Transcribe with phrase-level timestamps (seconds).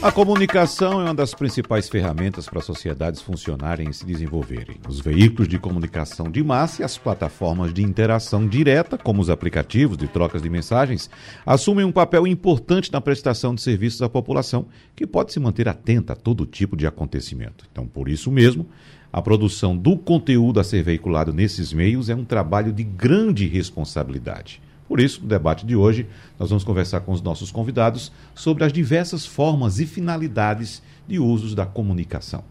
[0.00, 4.76] a comunicação é uma das principais ferramentas para sociedades funcionarem e se desenvolverem.
[4.88, 9.96] Os veículos de comunicação de massa e as plataformas de interação direta, como os aplicativos
[9.96, 11.10] de trocas de mensagens,
[11.44, 16.12] assumem um papel importante na prestação de serviços à população, que pode se manter atenta
[16.12, 17.66] a todo tipo de acontecimento.
[17.72, 18.68] Então, por isso mesmo,
[19.12, 24.60] a produção do conteúdo a ser veiculado nesses meios é um trabalho de grande responsabilidade.
[24.88, 26.06] Por isso, no debate de hoje,
[26.38, 31.54] nós vamos conversar com os nossos convidados sobre as diversas formas e finalidades de usos
[31.54, 32.42] da comunicação.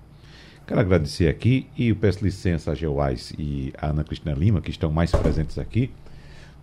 [0.68, 4.92] Quero agradecer aqui e peço licença a Geoais e a Ana Cristina Lima, que estão
[4.92, 5.90] mais presentes aqui,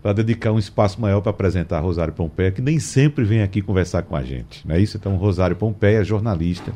[0.01, 4.03] para dedicar um espaço maior para apresentar Rosário Pompeia, que nem sempre vem aqui conversar
[4.03, 4.65] com a gente.
[4.65, 4.95] Não é isso?
[4.95, 6.71] Então, Rosário Pompeia, jornalista,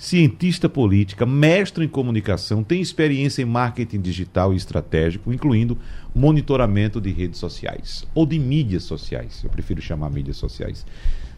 [0.00, 5.76] cientista política, mestre em comunicação, tem experiência em marketing digital e estratégico, incluindo
[6.14, 9.44] monitoramento de redes sociais ou de mídias sociais.
[9.44, 10.86] Eu prefiro chamar mídias sociais.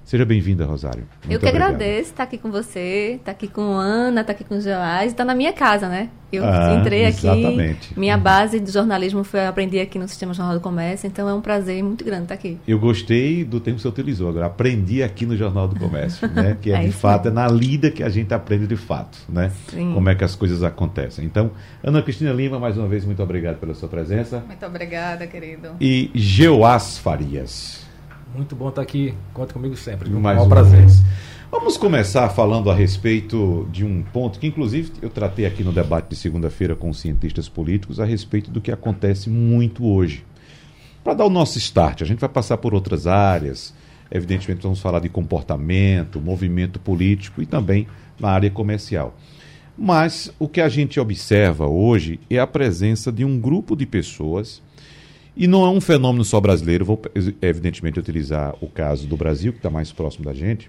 [0.04, 1.04] Seja bem-vinda, Rosário.
[1.24, 1.74] Muito eu que obrigado.
[1.74, 5.24] agradeço estar aqui com você, estar aqui com Ana, estar aqui com o Joás, estar
[5.24, 6.08] na minha casa, né?
[6.32, 7.98] Eu ah, entrei aqui, exatamente.
[7.98, 11.42] minha base de jornalismo foi aprender aqui no Sistema Jornal do Comércio, então é um
[11.42, 12.58] prazer muito grande estar aqui.
[12.66, 16.56] Eu gostei do tempo que você utilizou agora, aprendi aqui no Jornal do Comércio, né?
[16.62, 19.52] Que é, é de fato, é na lida que a gente aprende de fato, né?
[19.68, 19.92] Sim.
[19.92, 21.24] Como é que as coisas acontecem.
[21.24, 21.50] Então,
[21.82, 24.42] Ana Cristina Lima, mais uma vez, muito obrigado pela sua presença.
[24.46, 25.70] Muito obrigada, querido.
[25.80, 27.91] E Geoás Farias.
[28.34, 29.14] Muito bom estar aqui.
[29.34, 30.08] Conta comigo sempre.
[30.08, 30.80] Mais um prazer.
[30.80, 31.02] Vez.
[31.50, 36.08] Vamos começar falando a respeito de um ponto que, inclusive, eu tratei aqui no debate
[36.08, 40.24] de segunda-feira com cientistas políticos a respeito do que acontece muito hoje.
[41.04, 43.74] Para dar o nosso start, a gente vai passar por outras áreas.
[44.10, 47.86] Evidentemente, vamos falar de comportamento, movimento político e também
[48.18, 49.14] na área comercial.
[49.76, 54.62] Mas o que a gente observa hoje é a presença de um grupo de pessoas
[55.36, 57.00] e não é um fenômeno só brasileiro, vou
[57.40, 60.68] evidentemente utilizar o caso do Brasil, que está mais próximo da gente.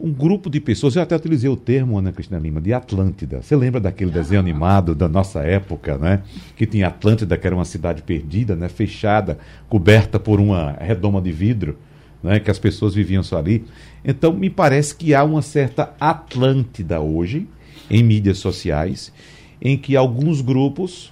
[0.00, 3.40] Um grupo de pessoas, eu até utilizei o termo, Ana Cristina Lima, de Atlântida.
[3.40, 6.22] Você lembra daquele desenho animado da nossa época, né?
[6.56, 8.68] Que tinha Atlântida, que era uma cidade perdida, né?
[8.68, 11.78] fechada, coberta por uma redoma de vidro,
[12.20, 12.40] né?
[12.40, 13.64] que as pessoas viviam só ali.
[14.04, 17.46] Então, me parece que há uma certa Atlântida hoje,
[17.88, 19.12] em mídias sociais,
[19.60, 21.11] em que alguns grupos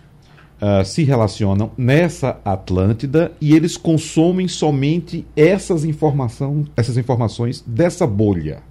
[0.61, 8.63] uh, se relacionam nessa Atlântida e eles consomem somente essas, informação, essas informações dessa bolha.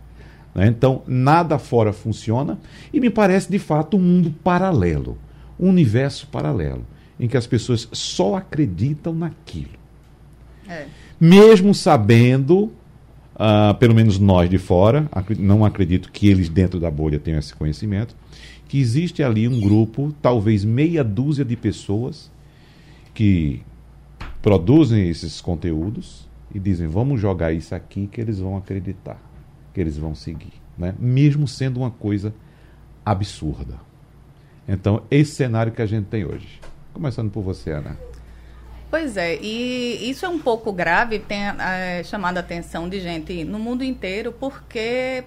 [0.54, 0.68] Né?
[0.68, 2.60] Então, nada fora funciona
[2.94, 5.18] e me parece de fato um mundo paralelo,
[5.60, 6.86] um universo paralelo,
[7.20, 9.80] em que as pessoas só acreditam naquilo.
[10.68, 10.86] É.
[11.20, 12.72] Mesmo sabendo,
[13.36, 17.54] uh, pelo menos nós de fora, não acredito que eles dentro da bolha tenham esse
[17.54, 18.16] conhecimento,
[18.70, 22.32] que existe ali um grupo, talvez meia dúzia de pessoas
[23.16, 23.64] que
[24.44, 29.20] produzem esses conteúdos e dizem: vamos jogar isso aqui que eles vão acreditar,
[29.74, 30.94] que eles vão seguir, né?
[31.00, 32.32] mesmo sendo uma coisa
[33.04, 33.80] absurda.
[34.68, 36.62] Então, esse cenário que a gente tem hoje.
[36.94, 37.98] Começando por você, Ana.
[38.92, 43.44] Pois é, e isso é um pouco grave, tem é, chamado a atenção de gente
[43.44, 45.24] no mundo inteiro, porque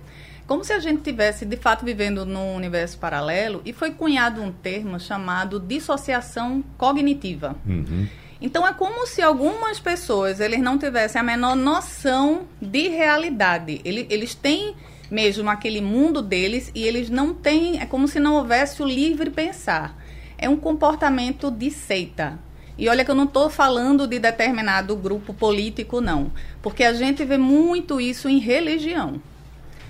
[0.53, 4.53] como se a gente tivesse de fato vivendo num universo paralelo e foi cunhado um
[4.53, 7.57] termo chamado dissociação cognitiva.
[7.67, 8.07] Uhum.
[8.39, 13.81] Então é como se algumas pessoas eles não tivessem a menor noção de realidade.
[13.83, 14.77] Eles, eles têm
[15.11, 17.81] mesmo aquele mundo deles e eles não têm.
[17.81, 19.99] É como se não houvesse o livre pensar.
[20.37, 22.39] É um comportamento de seita.
[22.77, 26.31] E olha que eu não estou falando de determinado grupo político, não.
[26.61, 29.19] Porque a gente vê muito isso em religião.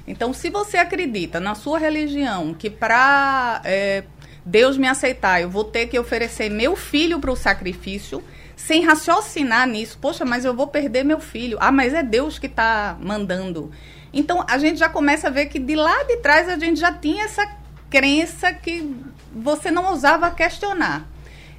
[0.07, 4.05] Então, se você acredita na sua religião que para é,
[4.45, 8.23] Deus me aceitar, eu vou ter que oferecer meu filho para o sacrifício,
[8.57, 11.59] sem raciocinar nisso, poxa, mas eu vou perder meu filho.
[11.61, 13.71] Ah, mas é Deus que está mandando.
[14.13, 16.93] Então, a gente já começa a ver que de lá de trás a gente já
[16.93, 17.47] tinha essa
[17.89, 18.95] crença que
[19.33, 21.09] você não ousava questionar.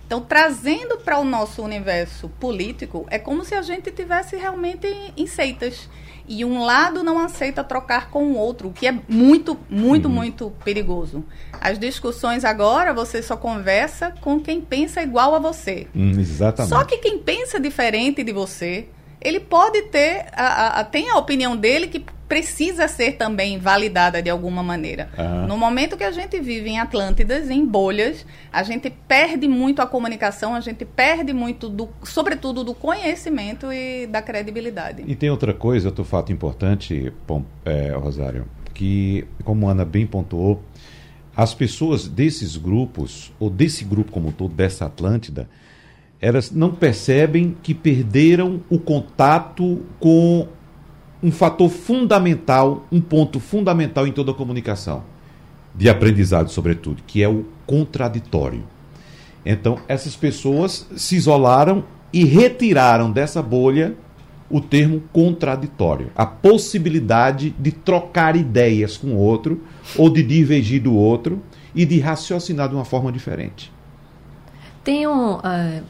[0.05, 4.87] Então, trazendo para o nosso universo político, é como se a gente tivesse realmente
[5.17, 5.89] em seitas
[6.27, 10.13] e um lado não aceita trocar com o outro, o que é muito, muito, uhum.
[10.13, 11.23] muito perigoso.
[11.59, 15.87] As discussões agora você só conversa com quem pensa igual a você.
[15.95, 16.69] Hum, exatamente.
[16.69, 18.87] Só que quem pensa diferente de você,
[19.23, 24.29] ele pode ter a, a, tem a opinião dele que precisa ser também validada de
[24.29, 25.09] alguma maneira.
[25.47, 29.85] No momento que a gente vive em Atlântidas, em bolhas, a gente perde muito a
[29.85, 35.03] comunicação, a gente perde muito, do, sobretudo, do conhecimento e da credibilidade.
[35.05, 37.13] E tem outra coisa, outro fato importante,
[37.65, 40.63] é, Rosário, que, como a Ana bem pontuou,
[41.35, 45.47] as pessoas desses grupos, ou desse grupo como um todo, dessa Atlântida,
[46.23, 50.47] elas não percebem que perderam o contato com
[51.21, 55.03] um fator fundamental, um ponto fundamental em toda a comunicação,
[55.75, 58.63] de aprendizado, sobretudo, que é o contraditório.
[59.45, 61.83] Então, essas pessoas se isolaram
[62.13, 63.93] e retiraram dessa bolha
[64.49, 69.61] o termo contraditório, a possibilidade de trocar ideias com o outro
[69.97, 71.43] ou de divergir do outro
[71.75, 73.72] e de raciocinar de uma forma diferente.
[74.83, 75.41] Tem um, uh,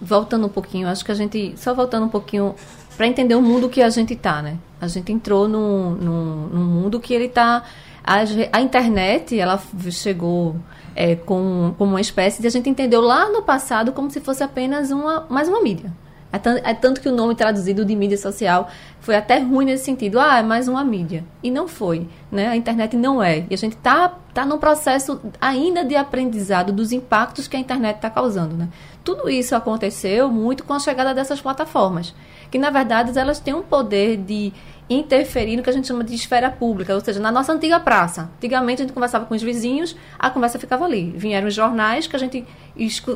[0.02, 2.56] voltando um pouquinho, acho que a gente, só voltando um pouquinho
[2.96, 4.58] para entender o mundo que a gente está, né?
[4.80, 7.64] A gente entrou num, num, num mundo que ele está
[8.04, 8.18] a,
[8.52, 10.56] a, internet, ela chegou
[10.96, 14.44] é, com, com uma espécie de a gente entendeu lá no passado como se fosse
[14.44, 15.92] apenas uma mais uma mídia.
[16.34, 18.68] É tanto, é tanto, que o nome traduzido de mídia social
[19.00, 20.20] foi até ruim nesse sentido.
[20.20, 21.24] Ah, é mais uma mídia.
[21.44, 22.08] E não foi.
[22.32, 22.48] Né?
[22.48, 23.46] A internet não é.
[23.48, 27.98] E a gente está tá num processo ainda de aprendizado dos impactos que a internet
[27.98, 28.58] está causando.
[28.58, 28.68] Né?
[29.04, 32.16] Tudo isso aconteceu muito com a chegada dessas plataformas.
[32.50, 34.52] Que, na verdade, elas têm um poder de
[34.90, 38.30] interferir no que a gente chama de esfera pública, ou seja, na nossa antiga praça.
[38.38, 41.14] Antigamente a gente conversava com os vizinhos, a conversa ficava ali.
[41.16, 42.46] Vieram os jornais que a gente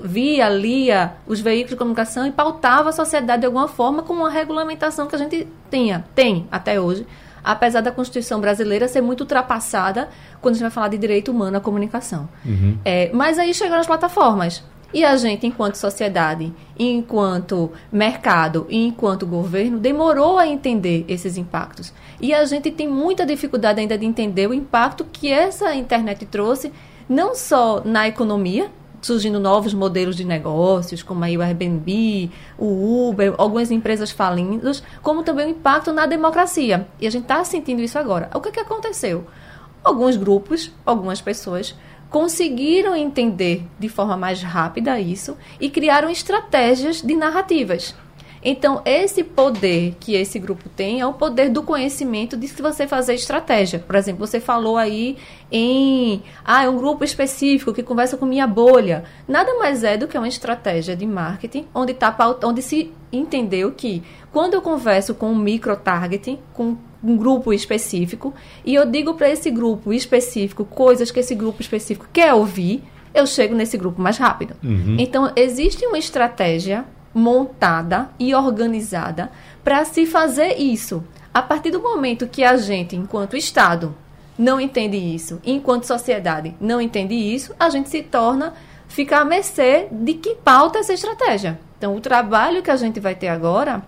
[0.04, 4.30] via, lia os veículos de comunicação e pautava a sociedade de alguma forma com uma
[4.30, 7.06] regulamentação que a gente tinha, tem até hoje,
[7.44, 10.10] apesar da Constituição brasileira ser muito ultrapassada
[10.42, 12.28] quando a gente vai falar de direito humano à comunicação.
[12.46, 12.78] Uhum.
[12.84, 14.64] É, mas aí chegaram as plataformas.
[14.94, 21.94] E a gente, enquanto sociedade, enquanto mercado e enquanto governo, demorou a entender esses impactos.
[22.22, 26.72] E a gente tem muita dificuldade ainda de entender o impacto que essa internet trouxe,
[27.08, 33.36] não só na economia, surgindo novos modelos de negócios, como aí o Airbnb, o Uber,
[33.38, 36.88] algumas empresas falindo, como também o impacto na democracia.
[37.00, 38.30] E a gente está sentindo isso agora.
[38.34, 39.26] O que, que aconteceu?
[39.84, 41.76] Alguns grupos, algumas pessoas
[42.10, 47.96] conseguiram entender de forma mais rápida isso e criaram estratégias de narrativas.
[48.44, 52.88] Então, esse poder que esse grupo tem é o poder do conhecimento de se você
[52.88, 53.80] fazer estratégia.
[53.80, 55.18] Por exemplo, você falou aí
[55.52, 59.04] em ah, é um grupo específico que conversa com minha bolha.
[59.28, 64.04] Nada mais é do que uma estratégia de marketing onde, tá, onde se entendeu que
[64.32, 68.34] quando eu converso com um micro-targeting, com um grupo específico
[68.66, 72.84] e eu digo para esse grupo específico coisas que esse grupo específico quer ouvir,
[73.14, 74.56] eu chego nesse grupo mais rápido.
[74.64, 74.96] Uhum.
[75.00, 79.32] Então, existe uma estratégia montada e organizada
[79.64, 81.04] para se fazer isso.
[81.34, 83.96] A partir do momento que a gente, enquanto Estado,
[84.38, 88.54] não entende isso, enquanto sociedade não entende isso, a gente se torna,
[88.88, 91.60] fica à mercê de que pauta essa estratégia.
[91.78, 93.84] Então, o trabalho que a gente vai ter agora,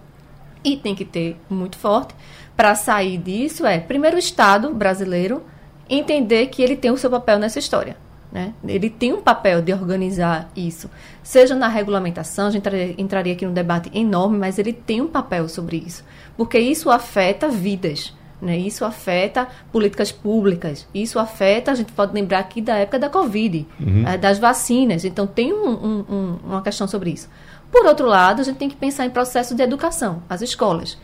[0.63, 2.13] e tem que ter muito forte,
[2.59, 5.43] para sair disso é, primeiro, o Estado brasileiro
[5.89, 7.95] entender que ele tem o seu papel nessa história.
[8.29, 8.53] Né?
[8.67, 10.89] Ele tem um papel de organizar isso,
[11.23, 15.07] seja na regulamentação, a gente entraria, entraria aqui num debate enorme, mas ele tem um
[15.07, 16.03] papel sobre isso,
[16.35, 18.13] porque isso afeta vidas.
[18.41, 18.57] Né?
[18.57, 23.65] Isso afeta políticas públicas, isso afeta, a gente pode lembrar aqui da época da Covid,
[23.79, 24.05] uhum.
[24.05, 27.29] é, das vacinas, então tem um, um, um, uma questão sobre isso.
[27.71, 30.97] Por outro lado, a gente tem que pensar em processo de educação, as escolas.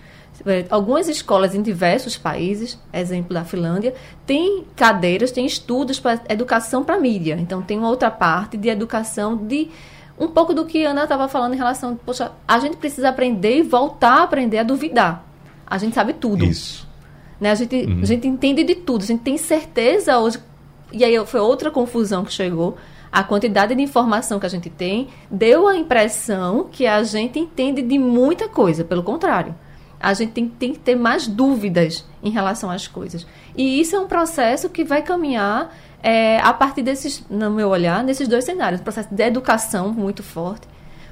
[0.46, 3.94] É, algumas escolas em diversos países, exemplo da Finlândia,
[4.26, 7.38] têm cadeiras, têm estudos para educação para mídia.
[7.40, 9.70] Então, tem uma outra parte de educação de
[10.20, 13.58] um pouco do que a Ana estava falando em relação, poxa, a gente precisa aprender
[13.58, 15.26] e voltar a aprender a duvidar.
[15.68, 16.46] A gente sabe tudo.
[16.46, 16.88] Isso.
[17.40, 17.52] Né?
[17.52, 18.00] A, gente, uhum.
[18.02, 20.40] a gente entende de tudo, a gente tem certeza hoje.
[20.92, 22.78] E aí foi outra confusão que chegou.
[23.12, 27.82] A quantidade de informação que a gente tem deu a impressão que a gente entende
[27.82, 28.84] de muita coisa.
[28.84, 29.56] Pelo contrário,
[30.00, 33.26] a gente tem, tem que ter mais dúvidas em relação às coisas.
[33.56, 38.04] E isso é um processo que vai caminhar é, a partir desses, no meu olhar,
[38.04, 38.82] nesses dois cenários.
[38.82, 40.68] Um processo de educação muito forte,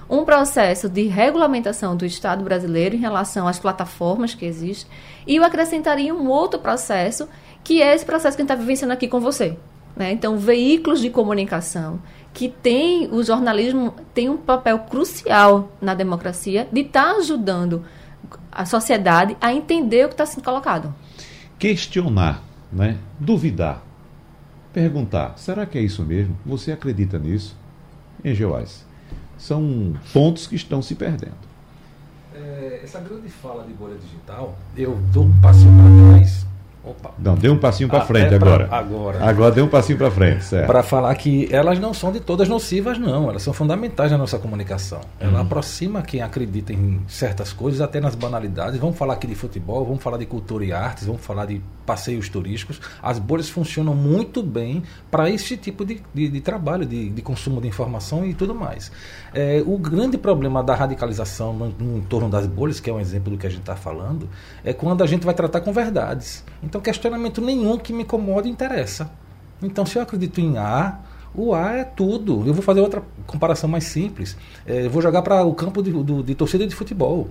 [0.09, 4.91] um processo de regulamentação do Estado brasileiro em relação às plataformas que existem,
[5.25, 7.27] e eu acrescentaria um outro processo,
[7.63, 9.57] que é esse processo que a gente está vivenciando aqui com você.
[9.95, 10.11] Né?
[10.11, 11.99] Então, veículos de comunicação
[12.33, 17.85] que tem o jornalismo tem um papel crucial na democracia de estar tá ajudando
[18.51, 20.93] a sociedade a entender o que está sendo colocado.
[21.57, 22.97] Questionar, né?
[23.19, 23.83] duvidar,
[24.71, 26.37] perguntar: será que é isso mesmo?
[26.45, 27.55] Você acredita nisso?
[28.23, 28.85] Em Geoais.
[29.37, 31.53] São pontos que estão se perdendo.
[32.33, 36.45] É, essa grande fala de bolha digital, eu dou um passo para trás.
[36.85, 38.67] Opa, Não, dê um passinho para frente agora.
[38.69, 39.23] Agora.
[39.23, 40.67] Agora dê um passinho para frente, certo.
[40.67, 43.29] Para falar que elas não são de todas nocivas, não.
[43.29, 44.99] Elas são fundamentais na nossa comunicação.
[45.17, 45.41] Ela uhum.
[45.41, 48.77] aproxima quem acredita em certas coisas, até nas banalidades.
[48.79, 52.27] Vamos falar aqui de futebol, vamos falar de cultura e artes, vamos falar de passeios
[52.27, 52.81] turísticos.
[53.01, 57.61] As bolhas funcionam muito bem para esse tipo de, de, de trabalho, de, de, consumo
[57.61, 58.91] de informação e tudo mais.
[59.33, 63.31] É, o grande problema da radicalização no, no entorno das bolhas, que é um exemplo
[63.31, 64.29] do que a gente está falando,
[64.63, 66.43] é quando a gente vai tratar com verdades.
[66.61, 69.09] Então, questionamento nenhum que me incomoda interessa.
[69.61, 70.99] Então, se eu acredito em A,
[71.33, 72.43] o A é tudo.
[72.45, 74.37] Eu vou fazer outra comparação mais simples.
[74.65, 77.29] É, vou jogar para o campo de, do, de torcida de futebol.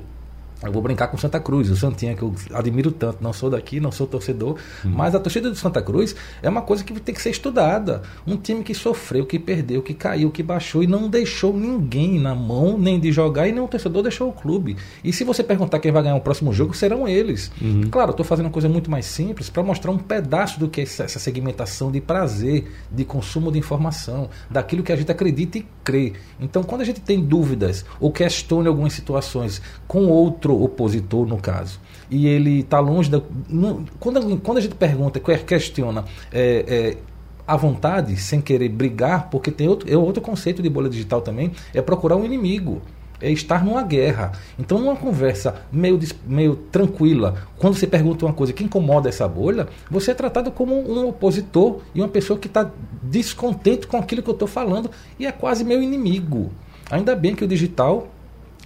[0.64, 3.18] Eu vou brincar com Santa Cruz, o Santinha, que eu admiro tanto.
[3.22, 4.90] Não sou daqui, não sou torcedor, uhum.
[4.90, 8.02] mas a torcida do Santa Cruz é uma coisa que tem que ser estudada.
[8.26, 12.34] Um time que sofreu, que perdeu, que caiu, que baixou e não deixou ninguém na
[12.34, 14.76] mão, nem de jogar, e nem o torcedor deixou o clube.
[15.02, 17.50] E se você perguntar quem vai ganhar o próximo jogo, serão eles.
[17.60, 17.88] Uhum.
[17.90, 20.80] Claro, eu estou fazendo uma coisa muito mais simples para mostrar um pedaço do que
[20.80, 25.66] é essa segmentação de prazer, de consumo de informação, daquilo que a gente acredita e
[25.82, 26.12] crê.
[26.40, 31.36] Então, quando a gente tem dúvidas ou questiona algumas situações com outro outro opositor, no
[31.36, 31.80] caso,
[32.10, 33.20] e ele está longe da.
[33.48, 36.96] Não, quando, quando a gente pergunta, questiona é, é,
[37.46, 41.52] à vontade, sem querer brigar, porque tem outro, é outro conceito de bolha digital também,
[41.74, 42.82] é procurar um inimigo
[43.22, 44.32] é estar numa guerra.
[44.58, 49.68] Então, numa conversa meio, meio tranquila, quando você pergunta uma coisa que incomoda essa bolha,
[49.88, 52.68] você é tratado como um opositor e uma pessoa que está
[53.00, 56.50] descontente com aquilo que eu estou falando e é quase meu inimigo.
[56.90, 58.08] Ainda bem que o digital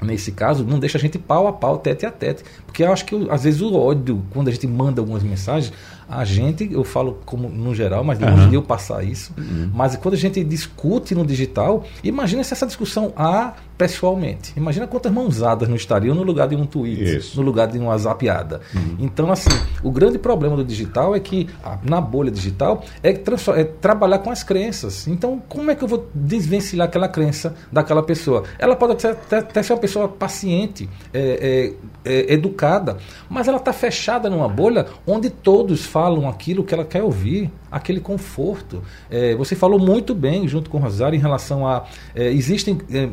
[0.07, 2.45] nesse caso, não deixa a gente pau a pau, tete a tete.
[2.65, 5.73] Porque eu acho que, às vezes, o ódio, quando a gente manda algumas mensagens,
[6.09, 8.49] a gente, eu falo como no geral, mas longe uhum.
[8.49, 9.71] de eu passar isso, uhum.
[9.75, 14.53] mas quando a gente discute no digital, imagina se essa discussão há pessoalmente.
[14.57, 17.37] Imagina quantas mãozadas não estariam no lugar de um tweet, Isso.
[17.37, 18.61] no lugar de uma zapiada.
[18.75, 18.97] Uhum.
[19.01, 19.51] Então, assim,
[19.83, 21.49] o grande problema do digital é que,
[21.83, 25.07] na bolha digital, é, é, trabalhar com as crenças.
[25.07, 28.45] Então, como é que eu vou desvencilhar aquela crença daquela pessoa?
[28.59, 32.97] Ela pode até, até ser uma pessoa paciente, é, é, é educada,
[33.29, 38.01] mas ela está fechada numa bolha onde todos falam aquilo que ela quer ouvir, aquele
[38.01, 38.83] conforto.
[39.11, 41.85] É, você falou muito bem, junto com o Rosário, em relação a.
[42.15, 43.07] Existem é,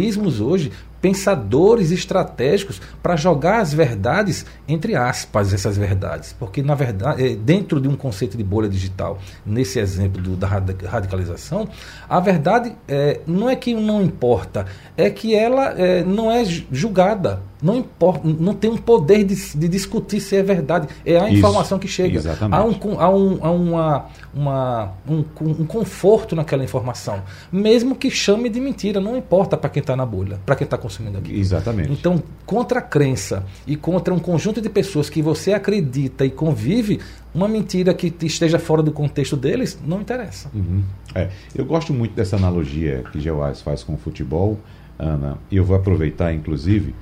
[0.00, 6.34] mecanismos hoje pensadores estratégicos para jogar as verdades entre aspas essas verdades.
[6.38, 10.46] Porque na verdade é, dentro de um conceito de bolha digital nesse exemplo do, da
[10.46, 11.68] radicalização
[12.08, 14.66] a verdade é, não é que não importa
[14.96, 19.68] é que ela é, não é julgada não importa, não tem um poder de, de
[19.68, 20.88] discutir se é verdade.
[21.04, 22.16] É a informação Isso, que chega.
[22.16, 22.56] Exatamente.
[22.56, 27.22] Há, um, há, um, há uma, uma, um, um, conforto naquela informação.
[27.52, 30.78] Mesmo que chame de mentira, não importa para quem está na bolha, para quem está
[30.78, 31.38] consumindo aquilo.
[31.38, 31.92] Exatamente.
[31.92, 37.00] Então, contra a crença e contra um conjunto de pessoas que você acredita e convive,
[37.34, 40.50] uma mentira que esteja fora do contexto deles não interessa.
[40.54, 40.82] Uhum.
[41.14, 44.58] É, eu gosto muito dessa analogia que Geoás faz com o futebol,
[44.98, 46.94] Ana, e eu vou aproveitar, inclusive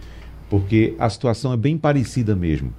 [0.48, 2.72] porque a situação é bem parecida mesmo.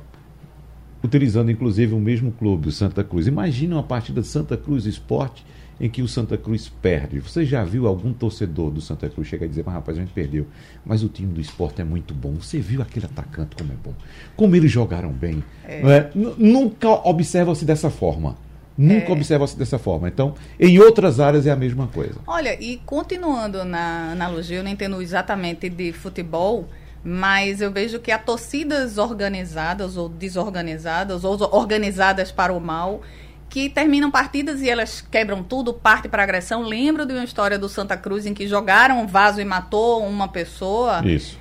[1.03, 3.27] Utilizando inclusive o mesmo clube, o Santa Cruz.
[3.27, 5.45] Imagina uma partida de Santa Cruz Esporte
[5.79, 7.19] em que o Santa Cruz perde.
[7.19, 10.11] Você já viu algum torcedor do Santa Cruz chegar e dizer, mas rapaz, a gente
[10.11, 10.45] perdeu,
[10.85, 12.33] mas o time do esporte é muito bom.
[12.33, 13.93] Você viu aquele atacante como é bom?
[14.35, 15.43] Como eles jogaram bem.
[15.65, 15.79] É.
[15.79, 16.11] É?
[16.13, 18.35] Nunca observa-se dessa forma.
[18.77, 19.11] Nunca é.
[19.11, 20.07] observa-se dessa forma.
[20.07, 22.15] Então, em outras áreas é a mesma coisa.
[22.25, 26.67] Olha, e continuando na analogia, eu não entendo exatamente de futebol,
[27.03, 33.01] mas eu vejo que há torcidas organizadas ou desorganizadas, ou organizadas para o mal,
[33.49, 36.61] que terminam partidas e elas quebram tudo, parte para agressão.
[36.61, 40.27] Lembro de uma história do Santa Cruz em que jogaram um vaso e matou uma
[40.27, 41.37] pessoa isso.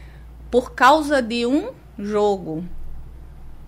[0.50, 2.64] por causa de um jogo.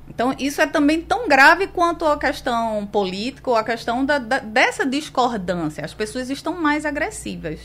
[0.08, 4.38] Então, isso é também tão grave quanto a questão política ou a questão da, da,
[4.38, 5.84] dessa discordância.
[5.84, 7.60] As pessoas estão mais agressivas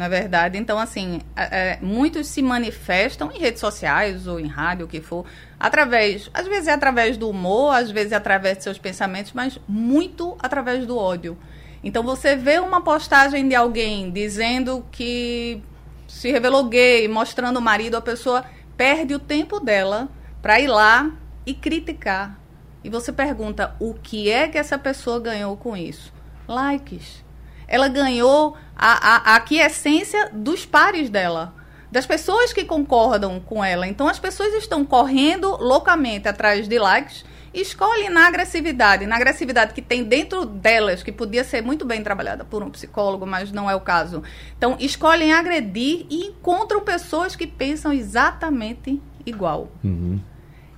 [0.00, 0.56] na verdade.
[0.56, 4.98] Então, assim, é, é, muitos se manifestam em redes sociais ou em rádio, o que
[4.98, 5.26] for,
[5.58, 9.60] através, às vezes é através do humor, às vezes é através de seus pensamentos, mas
[9.68, 11.36] muito através do ódio.
[11.84, 15.62] Então, você vê uma postagem de alguém dizendo que
[16.08, 18.42] se revelou gay, mostrando o marido, a pessoa
[18.78, 20.08] perde o tempo dela
[20.40, 21.12] para ir lá
[21.44, 22.40] e criticar.
[22.82, 26.10] E você pergunta o que é que essa pessoa ganhou com isso?
[26.48, 27.22] Likes
[27.70, 31.54] ela ganhou a, a, a aquiescência dos pares dela,
[31.90, 33.86] das pessoas que concordam com ela.
[33.86, 37.24] Então as pessoas estão correndo loucamente atrás de likes
[37.54, 42.02] e escolhem na agressividade, na agressividade que tem dentro delas, que podia ser muito bem
[42.02, 44.22] trabalhada por um psicólogo, mas não é o caso.
[44.58, 49.68] Então escolhem agredir e encontram pessoas que pensam exatamente igual.
[49.84, 50.20] Uhum.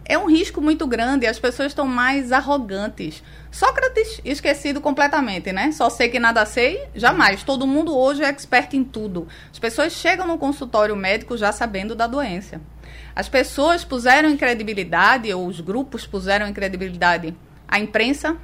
[0.04, 3.22] É um risco muito grande, as pessoas estão mais arrogantes.
[3.50, 5.70] Sócrates esquecido completamente, né?
[5.72, 7.42] Só sei que nada sei, jamais.
[7.42, 9.28] Todo mundo hoje é expert em tudo.
[9.52, 12.60] As pessoas chegam no consultório médico já sabendo da doença.
[13.14, 17.36] As pessoas puseram em credibilidade, ou os grupos puseram em credibilidade,
[17.68, 18.36] a imprensa,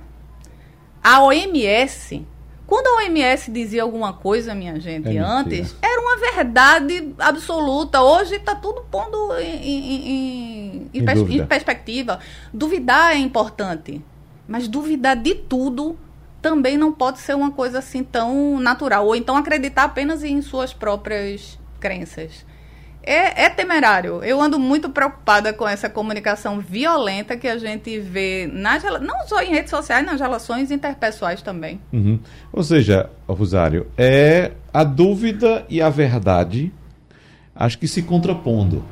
[1.03, 2.27] a OMS.
[2.69, 8.03] Quando a OMS dizia alguma coisa, minha gente, é antes, era uma verdade absoluta.
[8.03, 12.21] Hoje está tudo pondo em, em, em, em, pers em perspectiva.
[12.53, 14.05] Duvidar é importante,
[14.47, 15.99] mas duvidar de tudo
[16.43, 19.07] também não pode ser uma coisa assim tão natural.
[19.07, 22.45] Ou então acreditar apenas em suas próprias crenças
[23.09, 24.23] é, é, temerário.
[24.23, 29.41] Eu ando muito preocupada com essa comunicação violenta que a gente vê nas não só
[29.43, 31.81] em redes sociais, nas relações interpessoais também.
[31.91, 32.21] Uhum.
[32.53, 36.71] Ou seja, Rosário, é a dúvida e a verdade,
[37.57, 38.85] acho que se contrapondo.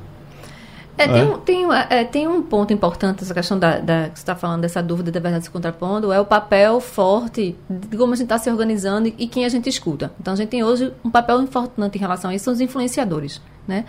[0.96, 1.24] É, tem, é?
[1.24, 4.62] um, tem, é, tem, um ponto importante, essa questão da, da que você está falando,
[4.62, 8.38] dessa dúvida da verdade se contrapondo, é o papel forte de como a gente está
[8.38, 10.10] se organizando e, e quem a gente escuta.
[10.18, 13.42] Então, a gente tem hoje um papel importante em relação a isso, são os influenciadores,
[13.68, 13.84] né?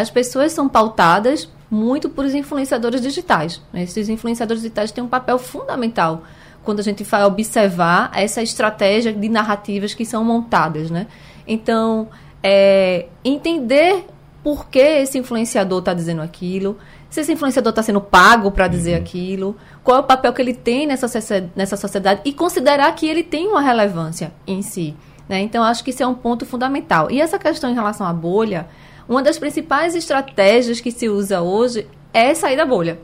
[0.00, 3.60] As pessoas são pautadas muito por os influenciadores digitais.
[3.72, 3.82] Né?
[3.82, 6.22] Esses influenciadores digitais têm um papel fundamental
[6.62, 11.06] quando a gente vai observar essa estratégia de narrativas que são montadas, né?
[11.46, 12.08] Então,
[12.42, 14.04] é, entender
[14.42, 16.76] por que esse influenciador está dizendo aquilo,
[17.08, 18.98] se esse influenciador está sendo pago para dizer uhum.
[18.98, 21.08] aquilo, qual é o papel que ele tem nessa,
[21.54, 24.96] nessa sociedade e considerar que ele tem uma relevância em si.
[25.28, 25.40] Né?
[25.40, 27.10] Então, acho que isso é um ponto fundamental.
[27.10, 28.66] E essa questão em relação à bolha,
[29.08, 32.98] uma das principais estratégias que se usa hoje é sair da bolha.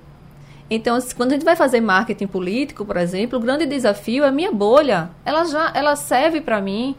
[0.70, 4.32] Então, quando a gente vai fazer marketing político, por exemplo, o grande desafio é a
[4.32, 5.10] minha bolha.
[5.24, 6.96] Ela já ela serve para mim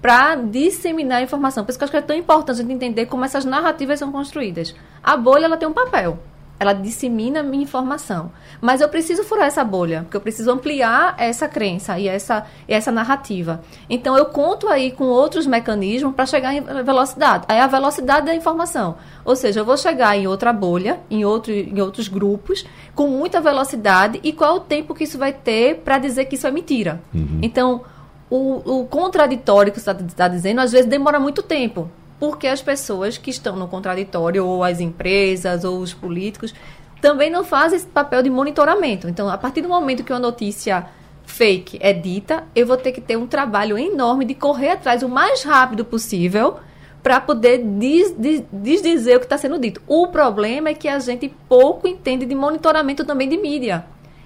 [0.00, 1.64] para disseminar informação.
[1.64, 3.98] Por isso que eu acho que é tão importante a gente entender como essas narrativas
[3.98, 4.74] são construídas.
[5.02, 6.18] A bolha ela tem um papel
[6.58, 8.30] ela dissemina minha informação.
[8.60, 12.90] Mas eu preciso furar essa bolha, porque eu preciso ampliar essa crença e essa, essa
[12.90, 13.60] narrativa.
[13.88, 17.44] Então eu conto aí com outros mecanismos para chegar em velocidade.
[17.48, 18.96] Aí a velocidade da informação.
[19.24, 23.40] Ou seja, eu vou chegar em outra bolha, em, outro, em outros grupos, com muita
[23.40, 26.50] velocidade, e qual é o tempo que isso vai ter para dizer que isso é
[26.50, 27.00] mentira.
[27.14, 27.38] Uhum.
[27.42, 27.82] Então,
[28.30, 32.60] o, o contraditório que você está tá dizendo, às vezes demora muito tempo porque as
[32.60, 36.54] pessoas que estão no contraditório, ou as empresas, ou os políticos,
[37.00, 39.08] também não fazem esse papel de monitoramento.
[39.08, 40.86] Então, a partir do momento que uma notícia
[41.24, 45.08] fake é dita, eu vou ter que ter um trabalho enorme de correr atrás o
[45.08, 46.56] mais rápido possível
[47.02, 49.80] para poder des, des, desdizer o que está sendo dito.
[49.86, 53.84] O problema é que a gente pouco entende de monitoramento também de mídia.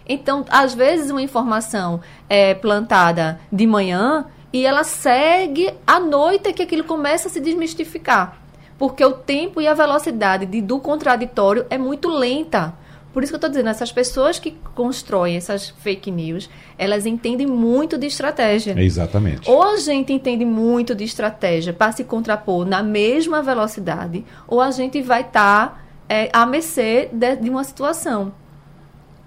[0.08, 6.62] Então, às vezes, uma informação é plantada de manhã e ela segue à noite que
[6.62, 8.38] aquilo começa a se desmistificar.
[8.78, 12.74] Porque o tempo e a velocidade de, do contraditório é muito lenta.
[13.12, 17.46] Por isso que eu estou dizendo, essas pessoas que constroem essas fake news, elas entendem
[17.46, 18.74] muito de estratégia.
[18.82, 19.50] Exatamente.
[19.50, 24.70] Ou a gente entende muito de estratégia para se contrapor na mesma velocidade, ou a
[24.70, 28.32] gente vai estar tá, é, à mercê de, de, uma situação.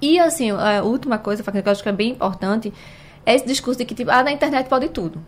[0.01, 2.73] E, assim, a última coisa que eu acho que é bem importante
[3.25, 5.21] é esse discurso de que, tipo, ah, na internet pode tudo.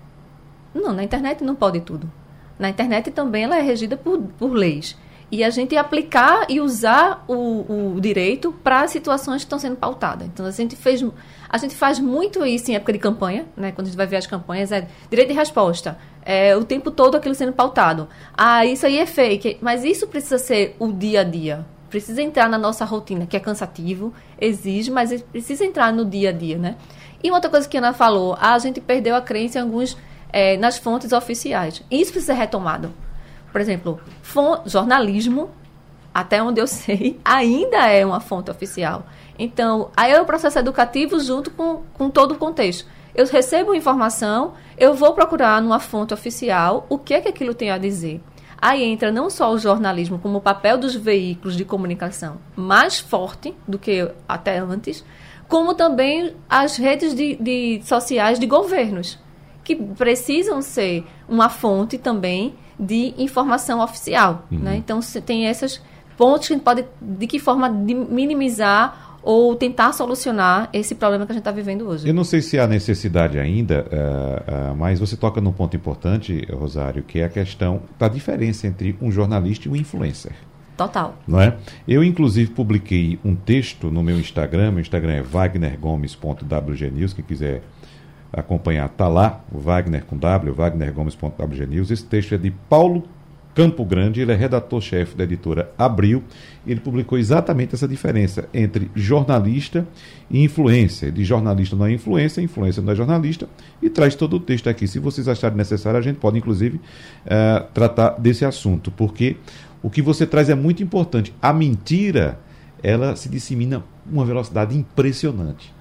[0.74, 2.12] Não, na internet não pode tudo.
[2.60, 4.96] Na internet também ela é regida por, por leis.
[5.30, 10.26] E a gente aplicar e usar o, o direito para situações que estão sendo pautadas.
[10.28, 11.04] Então, a gente, fez,
[11.50, 13.74] a gente faz muito isso em época de campanha, né?
[13.74, 15.98] quando a gente vai ver as campanhas, é direito de resposta.
[16.24, 18.08] É, o tempo todo aquilo sendo pautado.
[18.38, 19.58] Ah, isso aí é fake.
[19.60, 21.66] Mas isso precisa ser o dia a dia.
[21.90, 26.34] Precisa entrar na nossa rotina, que é cansativo, exige, mas precisa entrar no dia a
[26.34, 26.76] dia, né?
[27.24, 29.98] E outra coisa que a Ana falou, a gente perdeu a crença em alguns
[30.32, 31.84] é, nas fontes oficiais.
[31.90, 32.92] Isso precisa ser retomado.
[33.52, 34.00] Por exemplo,
[34.66, 35.50] jornalismo,
[36.14, 39.06] até onde eu sei, ainda é uma fonte oficial.
[39.40, 42.86] Então, aí é o processo educativo junto com, com todo o contexto.
[43.14, 47.72] Eu recebo informação, eu vou procurar numa fonte oficial o que é que aquilo tem
[47.72, 48.22] a dizer.
[48.60, 53.56] Aí entra não só o jornalismo como o papel dos veículos de comunicação mais forte
[53.68, 55.06] do que até antes,
[55.48, 59.18] como também as redes de, de sociais de governos,
[59.64, 64.46] que precisam ser uma fonte também de informação oficial.
[64.52, 64.60] Uhum.
[64.60, 64.78] Né?
[64.78, 65.82] Então, tem esses
[66.16, 71.26] pontos que a gente pode, de que forma, de minimizar ou tentar solucionar esse problema
[71.26, 72.08] que a gente está vivendo hoje.
[72.08, 76.48] Eu não sei se há necessidade ainda, uh, uh, mas você toca num ponto importante,
[76.50, 80.32] Rosário, que é a questão da diferença entre um jornalista e um influencer.
[80.78, 81.18] Total.
[81.28, 81.58] Não é?
[81.88, 84.72] Eu, inclusive, publiquei um texto no meu Instagram.
[84.72, 87.13] Meu Instagram é wagnergomes.wgnews.
[87.13, 87.63] Quem quiser
[88.32, 89.42] acompanhar, tá lá.
[89.52, 91.90] O Wagner com W, wagnergomes.wgnews.
[91.90, 93.04] Esse texto é de Paulo
[93.58, 96.24] Campo Grande, ele é redator-chefe da editora Abril.
[96.63, 99.88] Ele publicou exatamente essa diferença entre jornalista
[100.30, 101.12] e influência.
[101.12, 103.50] De jornalista não é influência, influência não é jornalista,
[103.82, 104.88] e traz todo o texto aqui.
[104.88, 109.38] Se vocês acharem necessário, a gente pode, inclusive, uh, tratar desse assunto, porque
[109.88, 111.34] o que você traz é muito importante.
[111.41, 112.38] A mentira,
[112.84, 115.73] ela se dissemina uma velocidade impressionante.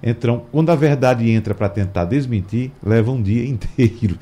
[0.00, 4.16] Então, quando a verdade entra para tentar desmentir, leva um dia inteiro.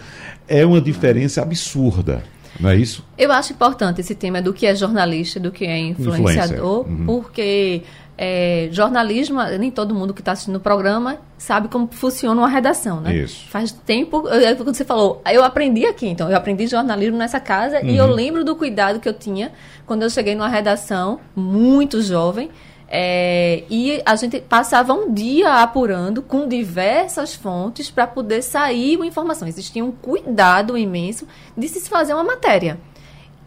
[0.49, 2.25] É uma diferença absurda.
[2.59, 3.05] Não é isso?
[3.19, 7.05] Eu acho importante esse tema do que é jornalista, do que é influenciador, uhum.
[7.05, 7.83] porque
[8.19, 13.01] é, jornalismo, nem todo mundo que está assistindo o programa sabe como funciona uma redação,
[13.01, 13.15] né?
[13.15, 13.47] Isso.
[13.49, 17.91] Faz tempo, quando você falou, eu aprendi aqui, então, eu aprendi jornalismo nessa casa uhum.
[17.91, 19.53] e eu lembro do cuidado que eu tinha
[19.85, 22.51] quando eu cheguei numa redação muito jovem
[22.89, 29.07] é, e a gente passava um dia apurando com diversas fontes para poder sair uma
[29.07, 29.49] informação.
[29.49, 31.27] Existia um cuidado imenso
[31.57, 32.79] de se fazer uma matéria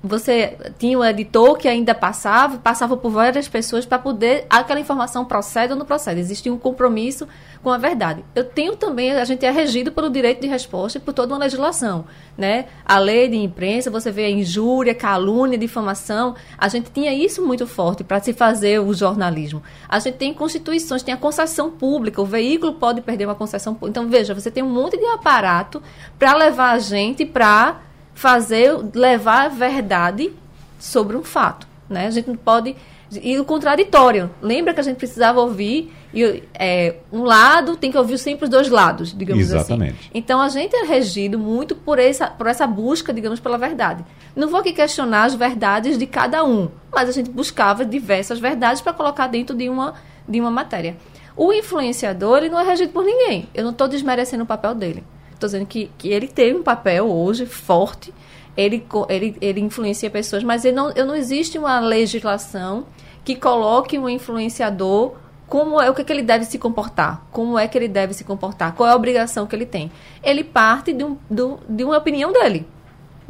[0.01, 5.25] você tinha o editor que ainda passava, passava por várias pessoas para poder aquela informação
[5.25, 6.19] procede ou não procede.
[6.19, 7.27] Existia um compromisso
[7.61, 8.23] com a verdade.
[8.33, 11.39] Eu tenho também, a gente é regido pelo direito de resposta e por toda uma
[11.39, 12.05] legislação,
[12.37, 12.65] né?
[12.85, 17.67] A lei de imprensa, você vê a injúria, calúnia, difamação, a gente tinha isso muito
[17.67, 19.61] forte para se fazer o jornalismo.
[19.87, 23.99] A gente tem constituições, tem a concessão pública, o veículo pode perder uma concessão pública.
[23.99, 25.83] Então, veja, você tem um monte de aparato
[26.17, 30.31] para levar a gente para fazer, levar a verdade
[30.77, 31.67] sobre um fato.
[31.89, 32.07] Né?
[32.07, 32.75] A gente não pode.
[33.11, 34.29] E o contraditório.
[34.41, 38.49] Lembra que a gente precisava ouvir e, é, um lado, tem que ouvir sempre os
[38.49, 39.55] dois lados, digamos assim.
[39.55, 39.99] Exatamente.
[39.99, 40.09] assim.
[40.13, 44.03] Então a gente é regido muito por essa, por essa busca, digamos, pela verdade.
[44.35, 48.81] Não vou aqui questionar as verdades de cada um, mas a gente buscava diversas verdades
[48.81, 49.93] para colocar dentro de uma,
[50.27, 50.97] de uma matéria.
[51.35, 53.47] O influenciador, ele não é regido por ninguém.
[53.53, 55.03] Eu não estou desmerecendo o papel dele.
[55.39, 58.13] Estou dizendo que, que ele teve um papel hoje forte,
[58.57, 62.85] ele, ele, ele influencia pessoas, mas ele não, não existe uma legislação
[63.23, 65.13] que coloque um influenciador
[65.47, 68.13] como é o que, é que ele deve se comportar, como é que ele deve
[68.13, 69.89] se comportar, qual é a obrigação que ele tem.
[70.21, 72.67] Ele parte de, um, do, de uma opinião dele.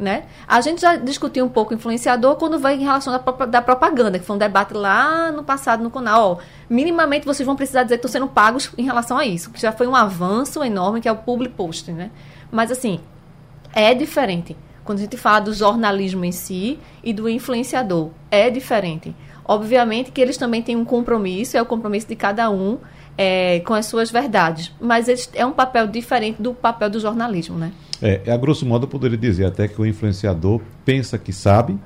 [0.00, 0.24] Né?
[0.48, 4.24] A gente já discutiu um pouco influenciador quando vai em relação da, da propaganda, que
[4.24, 6.40] foi um debate lá no passado no canal.
[6.70, 9.72] Minimamente vocês vão precisar dizer que estão sendo pagos em relação a isso, que já
[9.72, 12.10] foi um avanço enorme, que é o public posting, né?
[12.50, 12.98] Mas assim,
[13.74, 14.56] é diferente.
[14.84, 19.14] Quando a gente fala do jornalismo em si e do influenciador, é diferente.
[19.44, 22.78] Obviamente que eles também têm um compromisso, é o compromisso de cada um
[23.18, 24.72] é, com as suas verdades.
[24.80, 27.70] Mas é um papel diferente do papel do jornalismo, né?
[28.02, 31.78] É, a grosso modo eu poderia dizer até que o influenciador pensa que sabe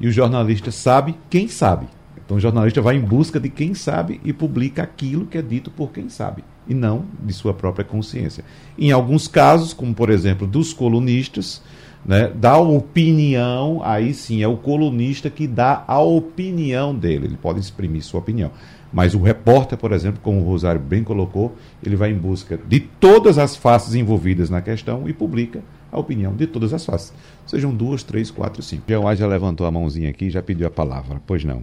[0.00, 1.86] e o jornalista sabe quem sabe.
[2.24, 5.70] Então o jornalista vai em busca de quem sabe e publica aquilo que é dito
[5.70, 8.44] por quem sabe e não de sua própria consciência.
[8.78, 11.60] Em alguns casos, como por exemplo dos colunistas,
[12.04, 17.60] né, dá opinião, aí sim é o colunista que dá a opinião dele, ele pode
[17.60, 18.52] exprimir sua opinião.
[18.92, 22.80] Mas o repórter, por exemplo, como o Rosário bem colocou, ele vai em busca de
[22.80, 25.60] todas as faces envolvidas na questão e publica
[25.92, 27.12] a opinião de todas as faces.
[27.46, 28.84] Sejam duas, três, quatro, cinco.
[28.88, 31.20] Jean já levantou a mãozinha aqui e já pediu a palavra.
[31.26, 31.62] Pois não.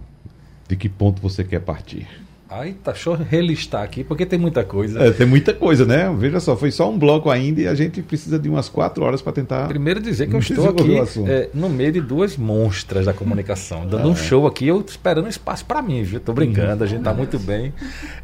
[0.68, 2.06] De que ponto você quer partir?
[2.50, 5.02] Aí tá, deixa eu relistar aqui, porque tem muita coisa.
[5.02, 6.10] É, tem muita coisa, né?
[6.16, 9.20] Veja só, foi só um bloco ainda e a gente precisa de umas quatro horas
[9.20, 9.68] para tentar.
[9.68, 14.08] Primeiro dizer que eu estou aqui é, no meio de duas monstras da comunicação, dando
[14.08, 14.10] é.
[14.10, 16.20] um show aqui, eu esperando espaço para mim, viu?
[16.20, 17.74] Tô brincando, a gente tá muito bem.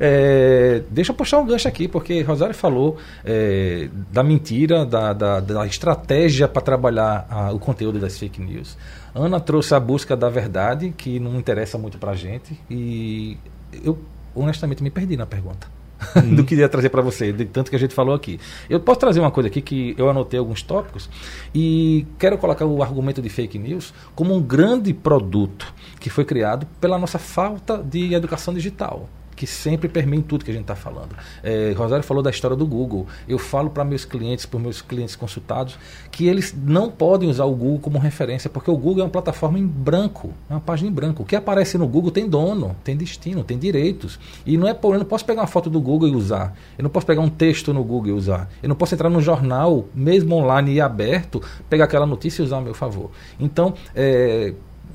[0.01, 5.41] É, deixa eu puxar um gancho aqui, porque Rosário falou é, da mentira, da, da,
[5.41, 8.79] da estratégia para trabalhar a, o conteúdo das fake news.
[9.15, 13.37] Ana trouxe a busca da verdade, que não interessa muito pra gente, e
[13.85, 13.99] eu
[14.35, 15.67] honestamente me perdi na pergunta.
[16.17, 16.35] Uhum.
[16.37, 18.39] do que ia trazer para você, de tanto que a gente falou aqui.
[18.69, 21.09] Eu posso trazer uma coisa aqui que eu anotei alguns tópicos
[21.55, 26.67] e quero colocar o argumento de fake news como um grande produto que foi criado
[26.81, 30.77] pela nossa falta de educação digital que sempre permeia em tudo que a gente está
[30.77, 31.17] falando.
[31.43, 33.07] É, Rosário falou da história do Google.
[33.29, 35.79] Eu falo para meus clientes, para meus clientes consultados,
[36.11, 39.59] que eles não podem usar o Google como referência, porque o Google é uma plataforma
[39.59, 41.23] em branco, é uma página em branco.
[41.23, 44.19] O que aparece no Google tem dono, tem destino, tem direitos.
[44.47, 46.57] E não é eu não posso pegar uma foto do Google e usar.
[46.79, 48.49] Eu não posso pegar um texto no Google e usar.
[48.63, 52.59] Eu não posso entrar no jornal, mesmo online e aberto, pegar aquela notícia e usar
[52.59, 53.11] a meu favor.
[53.41, 54.55] Então, é,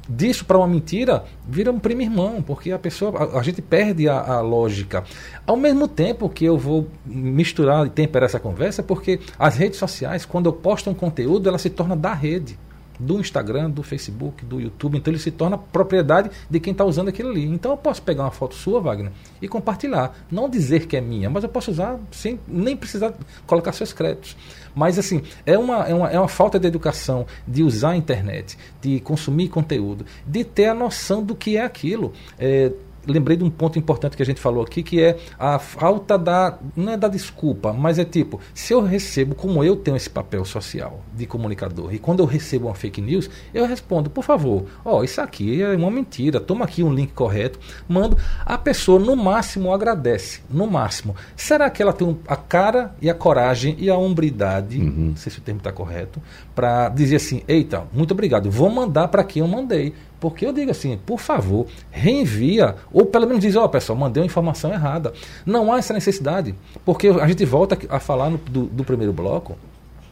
[0.09, 4.09] disso para uma mentira vira um primo irmão, porque a pessoa, a, a gente perde
[4.09, 5.03] a, a, lógica.
[5.45, 10.25] Ao mesmo tempo que eu vou misturar e temperar essa conversa, porque as redes sociais,
[10.25, 12.57] quando eu posto um conteúdo, ela se torna da rede.
[12.99, 14.97] do Instagram, do Facebook, do YouTube.
[14.97, 17.45] Então ele se torna propriedade de quem está usando aquilo ali.
[17.45, 20.13] Então eu posso pegar uma foto sua, Wagner, e compartilhar.
[20.29, 23.13] Não dizer que é minha, mas eu posso usar sem nem precisar
[23.47, 24.35] colocar seus créditos.
[24.79, 28.57] Mas assim, é uma, é uma, é uma falta de educação de usar a internet,
[28.81, 32.13] de consumir conteúdo, de ter a noção do que é aquilo.
[32.39, 32.71] É,
[33.07, 36.57] lembrei de um ponto importante que a gente falou aqui, que é a falta da.
[36.75, 40.45] Não é da desculpa, mas é tipo, se eu recebo, como eu tenho esse papel
[40.45, 45.03] social de comunicador, e quando eu recebo uma fake news, eu respondo, por favor, ó,
[45.03, 48.17] isso aqui é uma mentira, toma aqui um link correto, mando.
[48.45, 50.41] A pessoa, no máximo, agradece.
[50.49, 51.15] No máximo.
[51.35, 55.09] Será que ela tem a cara e a coragem e a hombridade, uhum.
[55.09, 56.21] não sei se o termo está correto,
[56.55, 59.93] para dizer assim: eita, muito obrigado, vou mandar para quem eu mandei.
[60.19, 64.21] Porque eu digo assim, por favor, reenvia, ou pelo menos diz, ó oh, pessoal, mandei
[64.21, 65.13] uma informação errada.
[65.45, 66.53] Não há essa necessidade,
[66.83, 69.57] porque a gente volta a falar no, do, do primeiro bloco,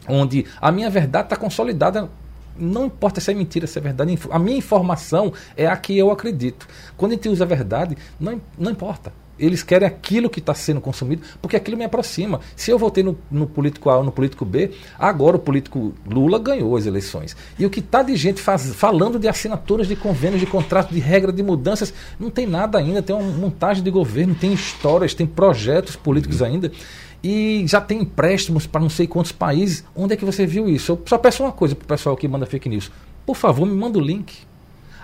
[0.08, 2.08] onde a minha verdade está consolidada
[2.60, 6.10] não importa se é mentira, se é verdade, a minha informação é a que eu
[6.10, 6.66] acredito.
[6.96, 9.12] Quando a gente usa a verdade, não, não importa.
[9.38, 12.40] Eles querem aquilo que está sendo consumido, porque aquilo me aproxima.
[12.56, 16.38] Se eu votei no, no político A ou no político B, agora o político Lula
[16.38, 17.36] ganhou as eleições.
[17.58, 21.00] E o que está de gente faz, falando de assinaturas de convênios, de contratos, de
[21.00, 23.02] regra, de mudanças, não tem nada ainda.
[23.02, 26.72] Tem uma montagem de governo, tem histórias, tem projetos políticos ainda
[27.22, 29.84] e já tem empréstimos para não sei quantos países.
[29.94, 30.92] Onde é que você viu isso?
[30.92, 32.90] Eu só peço uma coisa para o pessoal que manda fake news.
[33.26, 34.47] Por favor, me manda o link.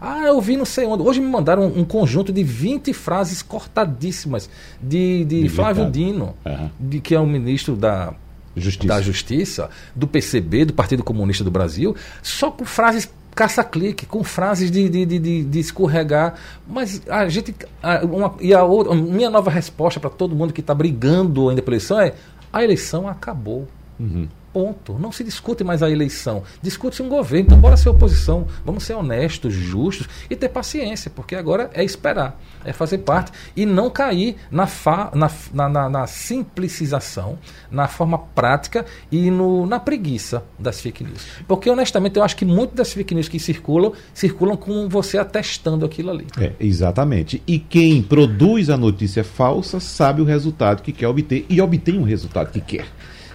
[0.06, 1.02] Ah, eu vi não sei onde.
[1.02, 6.70] Hoje me mandaram um, um conjunto de 20 frases cortadíssimas de, de Flávio Dino, uhum.
[6.78, 8.12] de, que é o ministro da
[8.54, 8.86] Justiça.
[8.86, 14.70] da Justiça, do PCB, do Partido Comunista do Brasil, só com frases caça-clique, com frases
[14.70, 16.34] de, de, de, de, escorregar.
[16.68, 17.54] Mas a gente.
[17.82, 21.62] A, uma, e a outra, minha nova resposta para todo mundo que está brigando ainda
[21.62, 22.12] pela eleição é:
[22.52, 23.66] a eleição acabou.
[23.98, 24.28] Uhum.
[24.54, 24.96] Ponto.
[25.00, 26.44] Não se discute mais a eleição.
[26.62, 27.46] Discute-se um governo.
[27.46, 28.46] Então, bora ser oposição.
[28.64, 33.66] Vamos ser honestos, justos e ter paciência, porque agora é esperar, é fazer parte e
[33.66, 37.36] não cair na, fa, na, na, na, na simplicização,
[37.68, 41.26] na forma prática e no, na preguiça das fake news.
[41.48, 45.84] Porque, honestamente, eu acho que muitas das fake news que circulam, circulam com você atestando
[45.84, 46.28] aquilo ali.
[46.38, 47.42] É, exatamente.
[47.44, 52.04] E quem produz a notícia falsa sabe o resultado que quer obter e obtém o
[52.04, 52.86] resultado que quer.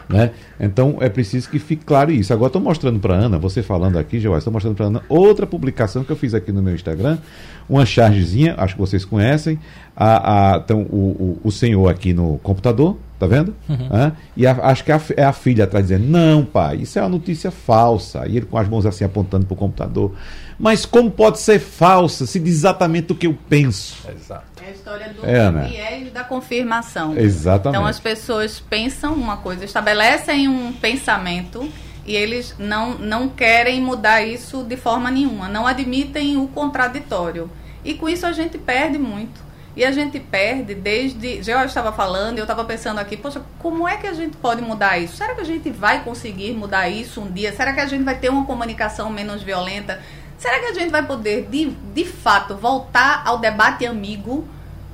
[0.10, 0.32] Né?
[0.60, 2.34] Então é preciso que fique claro isso.
[2.34, 6.04] Agora estou mostrando para Ana, você falando aqui, Joás, estou mostrando para Ana outra publicação
[6.04, 7.20] que eu fiz aqui no meu Instagram,
[7.70, 9.60] uma chargezinha, acho que vocês conhecem.
[9.96, 13.54] A, a, então, o, o, o senhor aqui no computador, tá vendo?
[13.68, 14.12] Uhum.
[14.36, 17.02] e a, acho que é a, é a filha atrás dizendo: Não, pai, isso é
[17.02, 18.26] uma notícia falsa.
[18.28, 20.16] E ele com as mãos assim apontando para o computador.
[20.58, 24.08] Mas como pode ser falsa se diz exatamente o que eu penso?
[24.10, 24.44] Exato.
[24.62, 25.68] É a história do é, né?
[25.70, 27.18] viés da confirmação.
[27.18, 27.78] Exatamente.
[27.78, 31.70] Então as pessoas pensam uma coisa, estabelecem um pensamento
[32.06, 37.50] e eles não, não querem mudar isso de forma nenhuma, não admitem o contraditório.
[37.84, 39.49] E com isso a gente perde muito.
[39.80, 41.42] E a gente perde desde.
[41.42, 44.98] Já estava falando, eu estava pensando aqui, poxa, como é que a gente pode mudar
[44.98, 45.16] isso?
[45.16, 47.54] Será que a gente vai conseguir mudar isso um dia?
[47.54, 50.02] Será que a gente vai ter uma comunicação menos violenta?
[50.38, 54.46] Será que a gente vai poder, de, de fato, voltar ao debate amigo?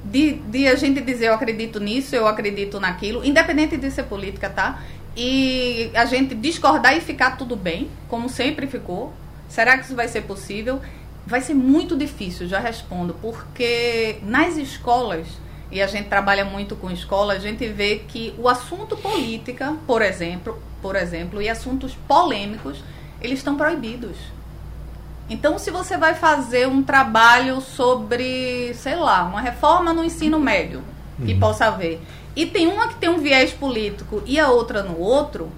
[0.03, 4.51] De, de a gente dizer eu acredito nisso, eu acredito naquilo, independente de ser política,
[4.51, 4.83] tá?
[5.17, 9.11] E a gente discordar e ficar tudo bem, como sempre ficou.
[9.49, 10.79] Será que isso vai ser possível?
[11.25, 15.27] Vai ser muito difícil, já respondo, porque nas escolas,
[15.71, 20.01] e a gente trabalha muito com escola, a gente vê que o assunto política, por
[20.01, 22.83] exemplo, por exemplo, e assuntos polêmicos,
[23.19, 24.15] eles estão proibidos.
[25.27, 30.83] Então, se você vai fazer um trabalho sobre, sei lá, uma reforma no ensino médio,
[31.25, 31.39] que uhum.
[31.39, 31.99] possa haver,
[32.35, 35.49] e tem uma que tem um viés político e a outra no outro,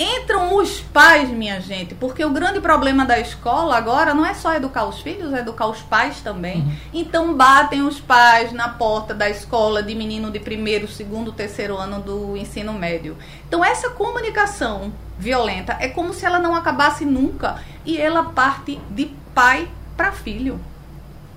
[0.00, 4.54] entram os pais, minha gente, porque o grande problema da escola agora não é só
[4.54, 6.62] educar os filhos, é educar os pais também.
[6.62, 6.72] Uhum.
[6.94, 12.00] Então batem os pais na porta da escola de menino de primeiro, segundo, terceiro ano
[12.00, 13.14] do ensino médio.
[13.46, 19.10] Então essa comunicação violenta é como se ela não acabasse nunca e ela parte de
[19.34, 20.58] pai para filho.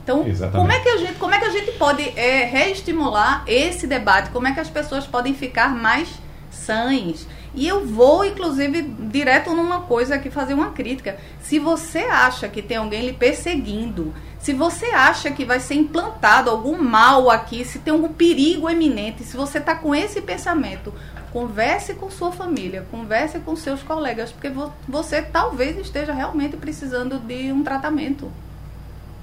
[0.04, 3.88] Então, como é que a gente, como é que a gente pode é, reestimular esse
[3.88, 4.32] debate?
[4.32, 6.10] Como é que as pessoas podem ficar mais
[6.52, 7.26] sãs?
[7.56, 11.18] E eu vou, inclusive, direto numa coisa aqui, fazer uma crítica.
[11.42, 16.50] Se você acha que tem alguém lhe perseguindo, se você acha que vai ser implantado
[16.50, 20.92] algum mal aqui, se tem algum perigo eminente, se você está com esse pensamento,
[21.32, 24.52] converse com sua família, converse com seus colegas, porque
[24.88, 28.32] você talvez esteja realmente precisando de um tratamento.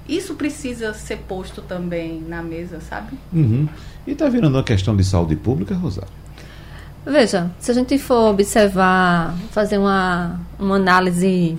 [0.07, 3.17] Isso precisa ser posto também na mesa, sabe?
[3.31, 3.67] Uhum.
[4.07, 6.20] E está virando uma questão de saúde pública, Rosário?
[7.05, 11.57] Veja, se a gente for observar, fazer uma, uma análise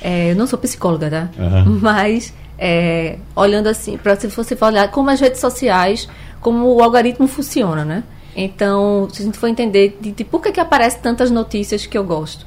[0.00, 1.28] É, eu não sou psicóloga, tá?
[1.38, 1.78] Uhum.
[1.82, 6.08] Mas, é, olhando assim, para se você for olhar como as redes sociais,
[6.40, 8.04] como o algoritmo funciona, né?
[8.36, 11.96] Então, se a gente for entender de, de por que, que aparecem tantas notícias que
[11.96, 12.46] eu gosto,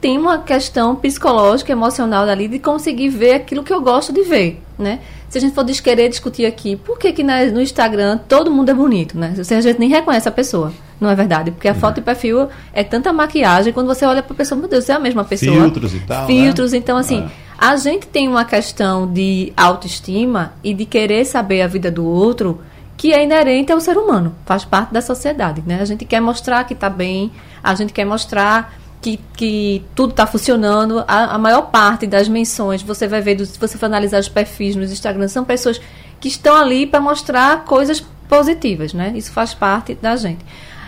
[0.00, 4.62] tem uma questão psicológica, emocional ali de conseguir ver aquilo que eu gosto de ver,
[4.78, 5.00] né?
[5.28, 8.74] Se a gente for querer discutir aqui, por que, que no Instagram todo mundo é
[8.74, 9.34] bonito, né?
[9.42, 11.50] Se a gente nem reconhece a pessoa, não é verdade?
[11.50, 11.78] Porque a uhum.
[11.78, 14.92] foto de perfil é tanta maquiagem, quando você olha para a pessoa, meu Deus, é
[14.92, 15.52] a mesma pessoa.
[15.52, 16.78] Filtros e tal, Filtros, né?
[16.78, 17.28] então assim, é.
[17.58, 22.60] a gente tem uma questão de autoestima e de querer saber a vida do outro
[22.96, 25.80] que é inerente ao ser humano, faz parte da sociedade, né?
[25.80, 27.30] A gente quer mostrar que está bem,
[27.62, 31.04] a gente quer mostrar que, que tudo está funcionando.
[31.06, 34.74] A, a, maior parte das menções, você vai ver, se você for analisar os perfis
[34.74, 35.80] nos Instagram, são pessoas
[36.18, 39.12] que estão ali para mostrar coisas positivas, né?
[39.14, 40.44] Isso faz parte da gente.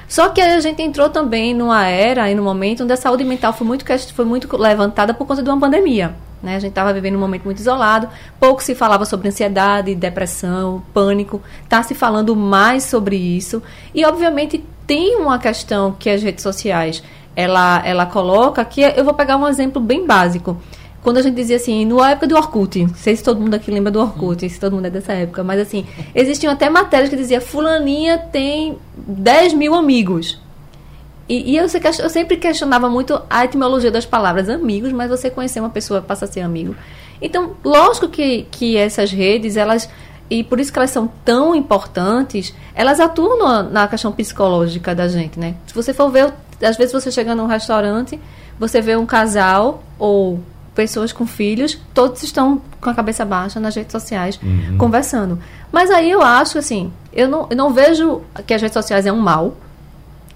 [0.09, 3.53] Só que a gente entrou também numa era e num momento onde a saúde mental
[3.53, 6.17] foi muito, foi muito levantada por conta de uma pandemia.
[6.43, 6.57] Né?
[6.57, 8.09] A gente estava vivendo um momento muito isolado,
[8.41, 13.63] pouco se falava sobre ansiedade, depressão, pânico, está se falando mais sobre isso.
[13.95, 17.03] E, obviamente, tem uma questão que as redes sociais
[17.37, 20.57] ela, ela coloca que eu vou pegar um exemplo bem básico.
[21.03, 23.71] Quando a gente dizia assim, na época do Orkut, não sei se todo mundo aqui
[23.71, 27.17] lembra do Orkut, se todo mundo é dessa época, mas assim, existiam até matérias que
[27.17, 30.41] dizia fulaninha tem 10 mil amigos.
[31.29, 35.61] E, e eu, eu, sempre questionava muito a etimologia das palavras amigos, mas você conhecer
[35.61, 36.75] uma pessoa passa a ser amigo.
[37.21, 39.89] Então, lógico que, que essas redes, elas
[40.31, 45.09] e por isso que elas são tão importantes, elas atuam na, na questão psicológica da
[45.09, 45.55] gente, né?
[45.67, 46.33] Se você for ver
[46.63, 48.21] às vezes você chega num restaurante,
[48.59, 50.41] você vê um casal ou
[50.79, 54.79] pessoas com filhos, todos estão com a cabeça baixa nas redes sociais, uhum.
[54.79, 55.37] conversando.
[55.73, 59.13] Mas aí eu acho assim, eu não, eu não vejo que as redes sociais é
[59.13, 59.57] um mal.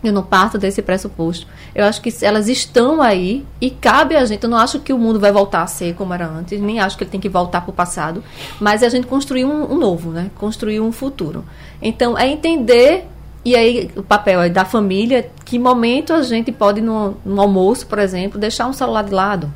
[0.03, 1.47] Eu não parto desse pressuposto.
[1.73, 4.43] Eu acho que elas estão aí e cabe a gente.
[4.43, 6.99] Eu não acho que o mundo vai voltar a ser como era antes, nem acho
[6.99, 8.25] que ele tem que voltar para o passado,
[8.59, 10.29] mas é a gente construir um, um novo, né?
[10.35, 11.45] Construir um futuro.
[11.81, 13.07] Então, é entender
[13.45, 17.87] e aí, o papel é da família, que momento a gente pode, no, no almoço,
[17.87, 19.53] por exemplo, deixar um celular de lado.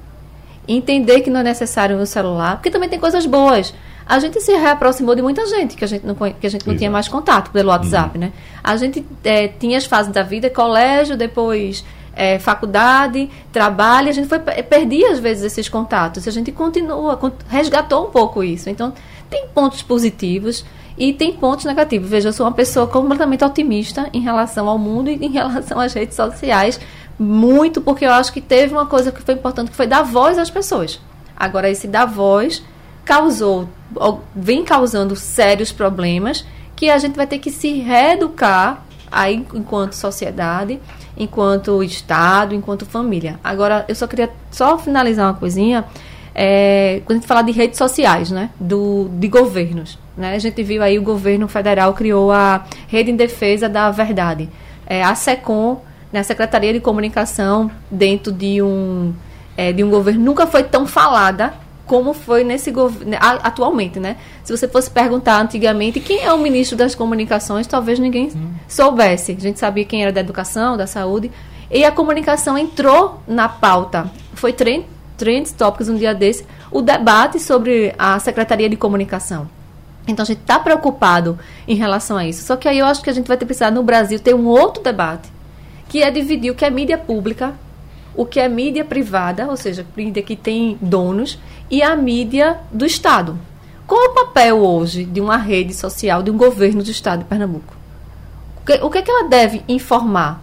[0.68, 3.72] Entender que não é necessário um celular, porque também tem coisas boas.
[4.05, 6.76] A gente se reaproximou de muita gente que a gente não, que a gente não
[6.76, 8.26] tinha mais contato pelo WhatsApp, uhum.
[8.26, 8.33] né?
[8.62, 11.85] A gente é, tinha as fases da vida, colégio, depois
[12.16, 16.26] é, faculdade, trabalho, a gente foi perdia às vezes esses contatos.
[16.26, 18.70] A gente continua, resgatou um pouco isso.
[18.70, 18.94] Então,
[19.29, 20.64] tem pontos positivos.
[20.97, 22.09] E tem pontos negativos.
[22.09, 25.93] Veja, eu sou uma pessoa completamente otimista em relação ao mundo e em relação às
[25.93, 26.81] redes sociais.
[27.19, 30.39] Muito, porque eu acho que teve uma coisa que foi importante, que foi dar voz
[30.39, 31.01] às pessoas.
[31.37, 32.63] Agora, esse dar voz
[33.05, 33.69] causou,
[34.35, 40.81] vem causando sérios problemas que a gente vai ter que se reeducar aí enquanto sociedade,
[41.17, 43.39] enquanto Estado, enquanto família.
[43.43, 45.85] Agora, eu só queria só finalizar uma coisinha.
[46.35, 48.51] É, quando a gente fala de redes sociais, né?
[48.61, 49.99] Do, de governos.
[50.16, 50.35] Né?
[50.35, 54.48] A gente viu aí o governo federal criou a Rede em Defesa da Verdade.
[54.87, 55.81] É, a SECOM,
[56.12, 59.12] né, a Secretaria de Comunicação, dentro de um,
[59.57, 61.55] é, de um governo, nunca foi tão falada
[61.87, 64.16] como foi nesse governo né, atualmente, né?
[64.42, 68.50] Se você fosse perguntar antigamente quem é o ministro das comunicações, talvez ninguém hum.
[68.66, 69.37] soubesse.
[69.38, 71.31] A gente sabia quem era da educação, da saúde,
[71.70, 74.11] e a comunicação entrou na pauta.
[74.35, 74.85] Foi trend,
[75.16, 79.48] trend tópicos um dia desse, o debate sobre a Secretaria de Comunicação.
[80.07, 82.45] Então a gente está preocupado em relação a isso.
[82.45, 84.47] Só que aí eu acho que a gente vai ter precisar no Brasil ter um
[84.47, 85.31] outro debate,
[85.88, 87.55] que é dividir o que é mídia pública,
[88.14, 91.38] o que é mídia privada, ou seja, mídia que tem donos,
[91.71, 93.38] e a mídia do Estado.
[93.87, 97.75] Qual o papel hoje de uma rede social, de um governo do Estado de Pernambuco?
[98.62, 100.42] O que, o que é que ela deve informar?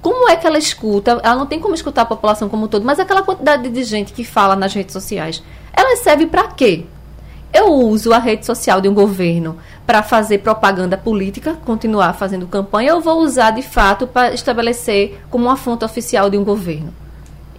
[0.00, 1.20] Como é que ela escuta?
[1.22, 4.12] Ela não tem como escutar a população como um todo, mas aquela quantidade de gente
[4.12, 6.86] que fala nas redes sociais, ela serve para quê?
[7.52, 12.90] Eu uso a rede social de um governo para fazer propaganda política, continuar fazendo campanha,
[12.90, 16.94] eu vou usar de fato para estabelecer como uma fonte oficial de um governo.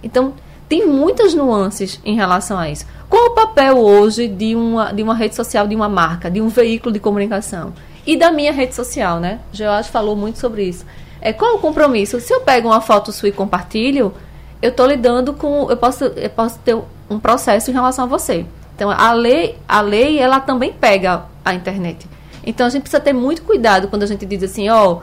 [0.02, 0.34] Então,
[0.68, 2.86] tem muitas nuances em relação a isso.
[3.08, 6.48] Qual o papel hoje de uma, de uma rede social, de uma marca, de um
[6.48, 7.72] veículo de comunicação?
[8.06, 9.38] E da minha rede social, né?
[9.52, 10.84] George falou muito sobre isso.
[11.20, 12.20] É, qual o compromisso?
[12.20, 14.12] Se eu pego uma foto sua e compartilho,
[14.60, 15.70] eu estou lidando com.
[15.70, 16.76] Eu posso, eu posso ter
[17.08, 18.44] um processo em relação a você.
[18.74, 22.06] Então, a lei, a lei, ela também pega a internet.
[22.44, 25.00] Então, a gente precisa ter muito cuidado quando a gente diz assim, ó, oh,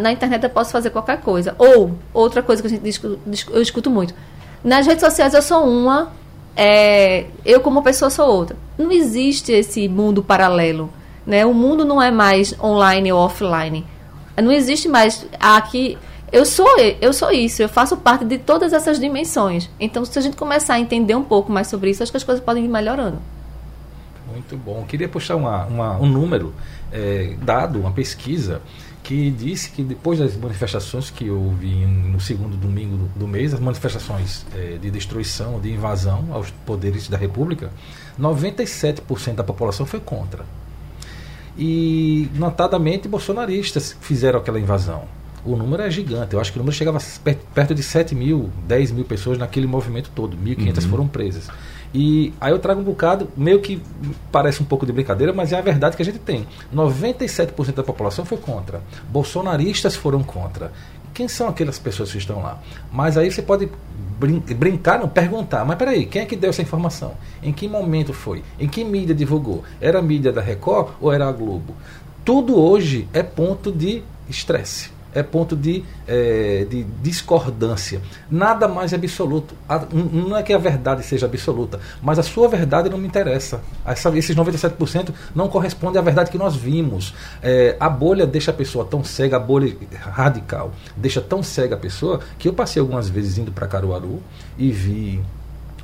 [0.00, 1.54] na internet eu posso fazer qualquer coisa.
[1.58, 3.00] Ou, outra coisa que a gente
[3.50, 4.14] eu escuto muito.
[4.64, 6.12] Nas redes sociais eu sou uma,
[6.56, 8.56] é, eu como pessoa sou outra.
[8.78, 10.90] Não existe esse mundo paralelo.
[11.26, 11.44] Né?
[11.44, 13.84] O mundo não é mais online ou offline.
[14.36, 15.98] Não existe mais aqui
[16.32, 16.66] eu sou
[17.00, 19.70] eu sou isso, eu faço parte de todas essas dimensões.
[19.78, 22.24] Então, se a gente começar a entender um pouco mais sobre isso, acho que as
[22.24, 23.18] coisas podem ir melhorando.
[24.30, 24.84] Muito bom.
[24.84, 26.52] Queria puxar uma, uma um número
[26.92, 28.60] é, dado, uma pesquisa
[29.02, 33.60] que disse que depois das manifestações que houve no segundo domingo do, do mês, as
[33.60, 37.70] manifestações é, de destruição, de invasão aos poderes da República,
[38.20, 40.44] 97% da população foi contra.
[41.56, 45.04] E, notadamente, bolsonaristas fizeram aquela invasão.
[45.46, 46.34] O número é gigante.
[46.34, 46.98] Eu acho que o número chegava
[47.54, 50.36] perto de 7 mil, 10 mil pessoas naquele movimento todo.
[50.36, 50.90] 1.500 uhum.
[50.90, 51.48] foram presas.
[51.94, 53.80] E aí eu trago um bocado, meio que
[54.32, 56.46] parece um pouco de brincadeira, mas é a verdade que a gente tem.
[56.74, 58.82] 97% da população foi contra.
[59.08, 60.72] Bolsonaristas foram contra.
[61.14, 62.60] Quem são aquelas pessoas que estão lá?
[62.92, 63.70] Mas aí você pode
[64.18, 67.14] brin brincar, não, perguntar, mas peraí, quem é que deu essa informação?
[67.42, 68.42] Em que momento foi?
[68.58, 69.62] Em que mídia divulgou?
[69.80, 71.74] Era a mídia da Record ou era a Globo?
[72.24, 78.02] Tudo hoje é ponto de estresse é ponto de, é, de discordância.
[78.30, 79.54] Nada mais absoluto.
[80.12, 83.62] Não é que a verdade seja absoluta, mas a sua verdade não me interessa.
[83.84, 87.14] Essa, esses 97% não correspondem à verdade que nós vimos.
[87.42, 91.78] É, a bolha deixa a pessoa tão cega, a bolha radical deixa tão cega a
[91.78, 94.22] pessoa, que eu passei algumas vezes indo para Caruaru
[94.58, 95.22] e vi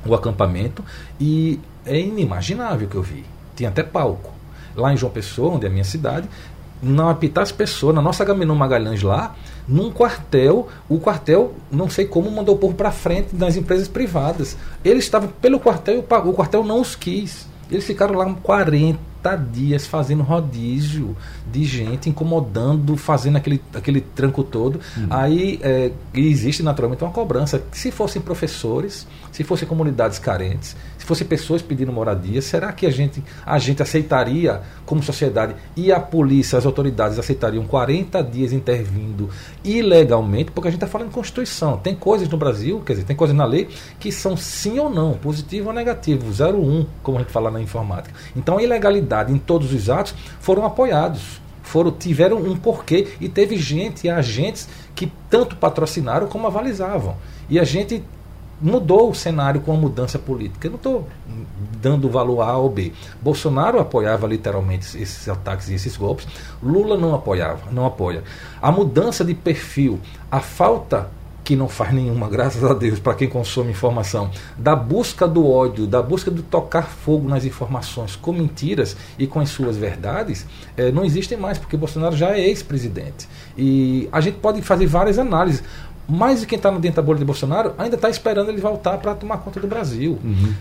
[0.05, 0.83] o acampamento
[1.19, 3.25] e é inimaginável o que eu vi.
[3.55, 4.31] Tinha até palco.
[4.75, 6.27] Lá em João Pessoa, onde é a minha cidade,
[6.83, 7.09] não
[7.41, 9.35] as pessoas, na nossa Gaminon Magalhães lá,
[9.67, 14.57] num quartel, o quartel, não sei como, mandou o povo para frente das empresas privadas.
[14.83, 17.47] Eles estavam pelo quartel, o quartel não os quis.
[17.71, 21.15] Eles ficaram lá 40 dias fazendo rodízio
[21.51, 24.79] de gente, incomodando, fazendo aquele, aquele tranco todo.
[24.97, 25.07] Uhum.
[25.09, 27.63] Aí é, existe naturalmente uma cobrança.
[27.71, 32.89] Se fossem professores, se fossem comunidades carentes, se fossem pessoas pedindo moradia, será que a
[32.91, 39.29] gente, a gente aceitaria como sociedade e a polícia, as autoridades aceitariam 40 dias intervindo
[39.63, 40.51] ilegalmente?
[40.51, 41.77] Porque a gente está falando de Constituição.
[41.77, 43.67] Tem coisas no Brasil, quer dizer, tem coisas na lei
[43.99, 47.51] que são sim ou não, positivo ou negativo, 0 ou 1, como a gente fala
[47.51, 48.15] na informática.
[48.35, 53.57] Então a ilegalidade em todos os atos foram apoiados foram tiveram um porquê e teve
[53.57, 57.15] gente e agentes que tanto patrocinaram como avalizavam.
[57.49, 58.03] E a gente
[58.61, 60.67] mudou o cenário com a mudança política.
[60.67, 61.07] Eu não estou
[61.81, 62.93] dando valor A ou B.
[63.21, 66.27] Bolsonaro apoiava literalmente esses ataques e esses golpes.
[66.61, 68.23] Lula não apoiava, não apoia.
[68.61, 69.99] A mudança de perfil,
[70.31, 71.09] a falta
[71.43, 75.85] que não faz nenhuma, graças a Deus, para quem consome informação, da busca do ódio,
[75.85, 80.45] da busca de tocar fogo nas informações com mentiras e com as suas verdades,
[80.77, 83.27] é, não existem mais, porque Bolsonaro já é ex-presidente.
[83.57, 85.63] E a gente pode fazer várias análises
[86.07, 89.15] mais de quem está dentro da bolha de Bolsonaro ainda está esperando ele voltar para
[89.15, 90.19] tomar conta do Brasil.
[90.23, 90.53] Uhum.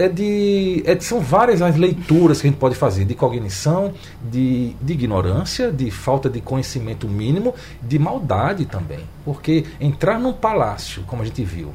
[0.00, 3.92] É de, é de, são várias as leituras que a gente pode fazer de cognição,
[4.30, 9.00] de, de ignorância, de falta de conhecimento mínimo, de maldade também.
[9.26, 11.74] Porque entrar num palácio, como a gente viu,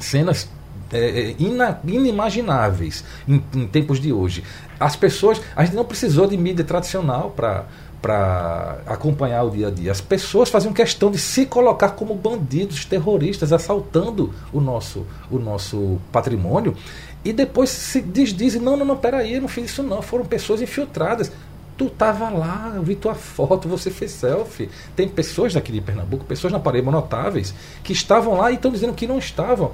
[0.00, 0.50] cenas
[0.92, 4.42] é, é ina, inimagináveis em, em, tempos de hoje.
[4.80, 7.66] As pessoas, a gente não precisou de mídia tradicional para
[8.02, 9.92] para acompanhar o dia a dia.
[9.92, 16.00] As pessoas faziam questão de se colocar como bandidos, terroristas, assaltando o nosso, o nosso
[16.10, 16.76] patrimônio.
[17.24, 20.02] E depois se diz, dizem, não, não, não, peraí, eu não fiz isso não.
[20.02, 21.30] Foram pessoas infiltradas.
[21.78, 24.68] Tu estava lá, eu vi tua foto, você fez selfie.
[24.96, 28.92] Tem pessoas daqui de Pernambuco, pessoas na Paraíba notáveis, que estavam lá e estão dizendo
[28.92, 29.70] que não estavam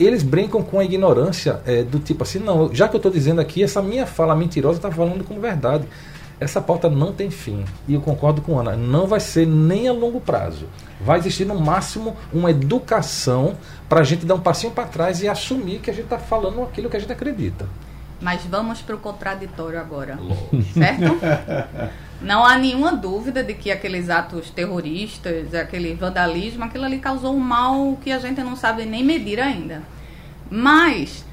[0.00, 3.40] eles brincam com a ignorância é, do tipo assim, não, já que eu estou dizendo
[3.40, 5.84] aqui, essa minha fala mentirosa está falando como verdade.
[6.42, 7.64] Essa pauta não tem fim.
[7.86, 10.66] E eu concordo com a Ana, não vai ser nem a longo prazo.
[11.00, 13.56] Vai existir no máximo uma educação
[13.88, 16.62] para a gente dar um passinho para trás e assumir que a gente está falando
[16.62, 17.66] aquilo que a gente acredita.
[18.20, 20.18] Mas vamos para o contraditório agora.
[20.72, 21.18] Certo?
[22.22, 27.40] Não há nenhuma dúvida de que aqueles atos terroristas, aquele vandalismo, aquilo ali causou um
[27.40, 29.82] mal que a gente não sabe nem medir ainda.
[30.48, 31.24] Mas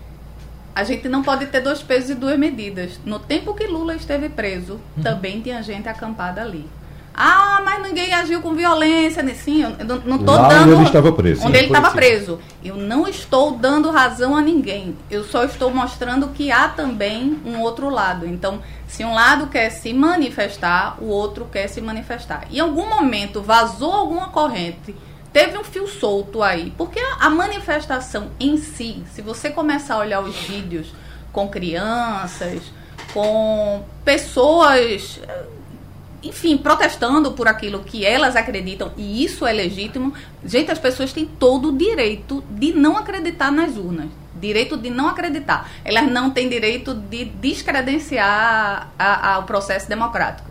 [0.75, 2.99] a gente não pode ter dois pesos e duas medidas.
[3.05, 5.03] No tempo que Lula esteve preso, uhum.
[5.03, 6.69] também tinha gente acampada ali.
[7.21, 9.21] Ah, mas ninguém agiu com violência.
[9.35, 10.61] Sim, eu não estou dando.
[10.61, 11.45] Onde ele estava preso.
[11.45, 12.39] Onde ele estava preso.
[12.63, 14.95] Eu não estou dando razão a ninguém.
[15.11, 18.25] Eu só estou mostrando que há também um outro lado.
[18.25, 22.47] Então, se um lado quer se manifestar, o outro quer se manifestar.
[22.49, 24.95] Em algum momento vazou alguma corrente
[25.31, 26.73] teve um fio solto aí.
[26.77, 30.93] Porque a manifestação em si, se você começar a olhar os vídeos
[31.31, 32.61] com crianças,
[33.13, 35.19] com pessoas,
[36.23, 40.13] enfim, protestando por aquilo que elas acreditam, e isso é legítimo,
[40.43, 44.07] gente, as pessoas têm todo o direito de não acreditar nas urnas.
[44.35, 45.69] Direito de não acreditar.
[45.83, 50.49] Elas não têm direito de descredenciar a, a, o processo democrático.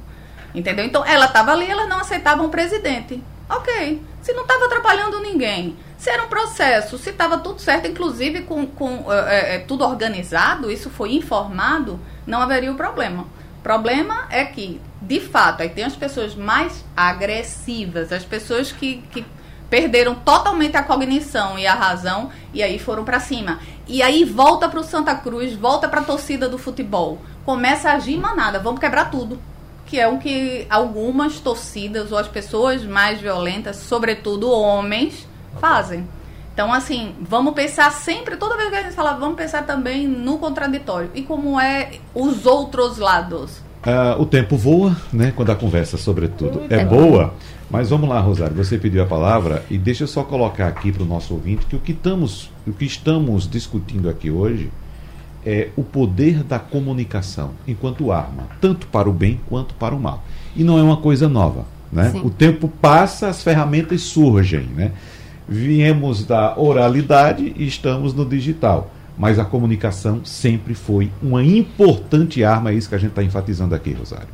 [0.55, 0.85] Entendeu?
[0.85, 3.23] Então, ela estava ali, elas não aceitavam o presidente.
[3.49, 4.03] Ok.
[4.29, 8.67] Se não estava atrapalhando ninguém, se era um processo, se estava tudo certo, inclusive com,
[8.67, 13.23] com é, é, tudo organizado, isso foi informado, não haveria o problema.
[13.23, 18.99] O problema é que, de fato, aí tem as pessoas mais agressivas, as pessoas que,
[19.11, 19.25] que
[19.71, 23.61] perderam totalmente a cognição e a razão e aí foram para cima.
[23.87, 27.95] E aí volta para o Santa Cruz, volta para a torcida do futebol, começa a
[27.95, 29.41] agir manada, vamos quebrar tudo.
[29.89, 35.27] Que é o que algumas torcidas ou as pessoas mais violentas, sobretudo homens,
[35.59, 36.07] fazem.
[36.53, 40.39] Então, assim, vamos pensar sempre, toda vez que a gente fala, vamos pensar também no
[40.39, 41.11] contraditório.
[41.15, 43.63] E como é os outros lados.
[43.87, 45.33] Uh, o tempo voa, né?
[45.35, 47.33] Quando a conversa, sobretudo, é boa.
[47.71, 51.03] Mas vamos lá, Rosário, você pediu a palavra e deixa eu só colocar aqui para
[51.03, 54.71] o nosso ouvinte que o que, estamos, o que estamos discutindo aqui hoje
[55.49, 60.23] é o poder da comunicação enquanto arma, tanto para o bem quanto para o mal.
[60.55, 61.65] E não é uma coisa nova.
[61.91, 62.13] Né?
[62.23, 64.69] O tempo passa, as ferramentas surgem.
[64.77, 64.93] Né?
[65.49, 68.91] Viemos da oralidade e estamos no digital
[69.21, 73.75] mas a comunicação sempre foi uma importante arma, é isso que a gente está enfatizando
[73.75, 74.29] aqui, Rosário.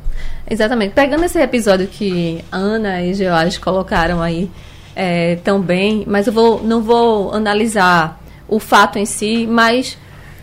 [0.47, 0.93] Exatamente.
[0.93, 4.47] Pegando esse episódio que Ana e George colocaram aí
[4.95, 9.97] é, também, mas eu vou, não vou analisar o fato em si, mas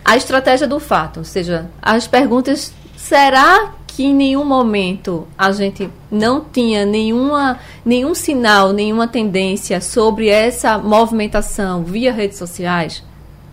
[0.05, 5.89] a estratégia do fato, ou seja, as perguntas, será que em nenhum momento a gente
[6.11, 13.03] não tinha nenhuma, nenhum sinal, nenhuma tendência sobre essa movimentação via redes sociais?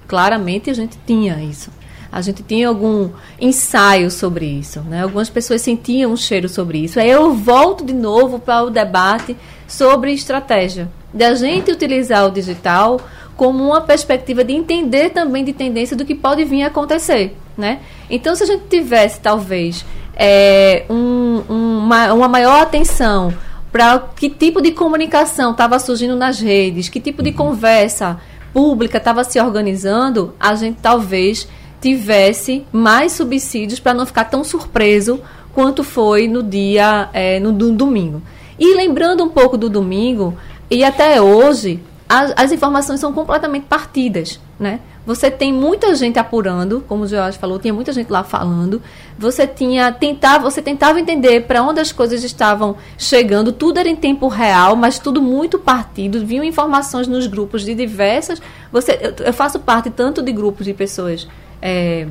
[0.07, 1.71] Claramente a gente tinha isso.
[2.11, 5.03] A gente tinha algum ensaio sobre isso, né?
[5.03, 6.99] Algumas pessoas sentiam um cheiro sobre isso.
[6.99, 9.37] Aí eu volto de novo para o debate
[9.67, 10.89] sobre estratégia.
[11.13, 12.99] Da gente utilizar o digital
[13.39, 17.79] como uma perspectiva de entender também de tendência do que pode vir a acontecer, né?
[18.09, 23.33] Então, se a gente tivesse, talvez, é, um, uma, uma maior atenção
[23.71, 28.19] para que tipo de comunicação estava surgindo nas redes, que tipo de conversa
[28.51, 31.47] pública estava se organizando, a gente talvez
[31.79, 35.21] tivesse mais subsídios para não ficar tão surpreso
[35.53, 38.21] quanto foi no dia é, no, no, domingo.
[38.59, 40.37] E lembrando um pouco do domingo,
[40.69, 41.79] e até hoje,
[42.09, 44.79] as, as informações são completamente partidas, né?
[45.05, 48.81] Você tem muita gente apurando, como o Jorge falou, tinha muita gente lá falando.
[49.17, 53.51] Você tinha tentava, você tentava entender para onde as coisas estavam chegando.
[53.51, 56.25] Tudo era em tempo real, mas tudo muito partido.
[56.25, 58.41] Vinham informações nos grupos de diversas.
[58.71, 61.27] Você, eu, eu faço parte tanto de grupos de pessoas
[61.61, 62.07] é,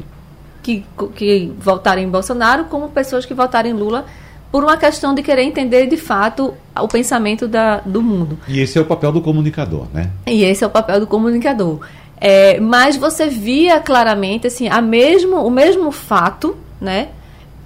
[0.63, 0.85] que,
[1.15, 4.07] que votaram em Bolsonaro, como pessoas que votaram em Lula
[4.51, 8.39] por uma questão de querer entender de fato o pensamento da, do mundo.
[8.49, 10.11] E esse é o papel do comunicador, né?
[10.27, 11.81] E esse é o papel do comunicador.
[12.21, 17.09] É, mas você via claramente assim, a mesmo, o mesmo fato, né?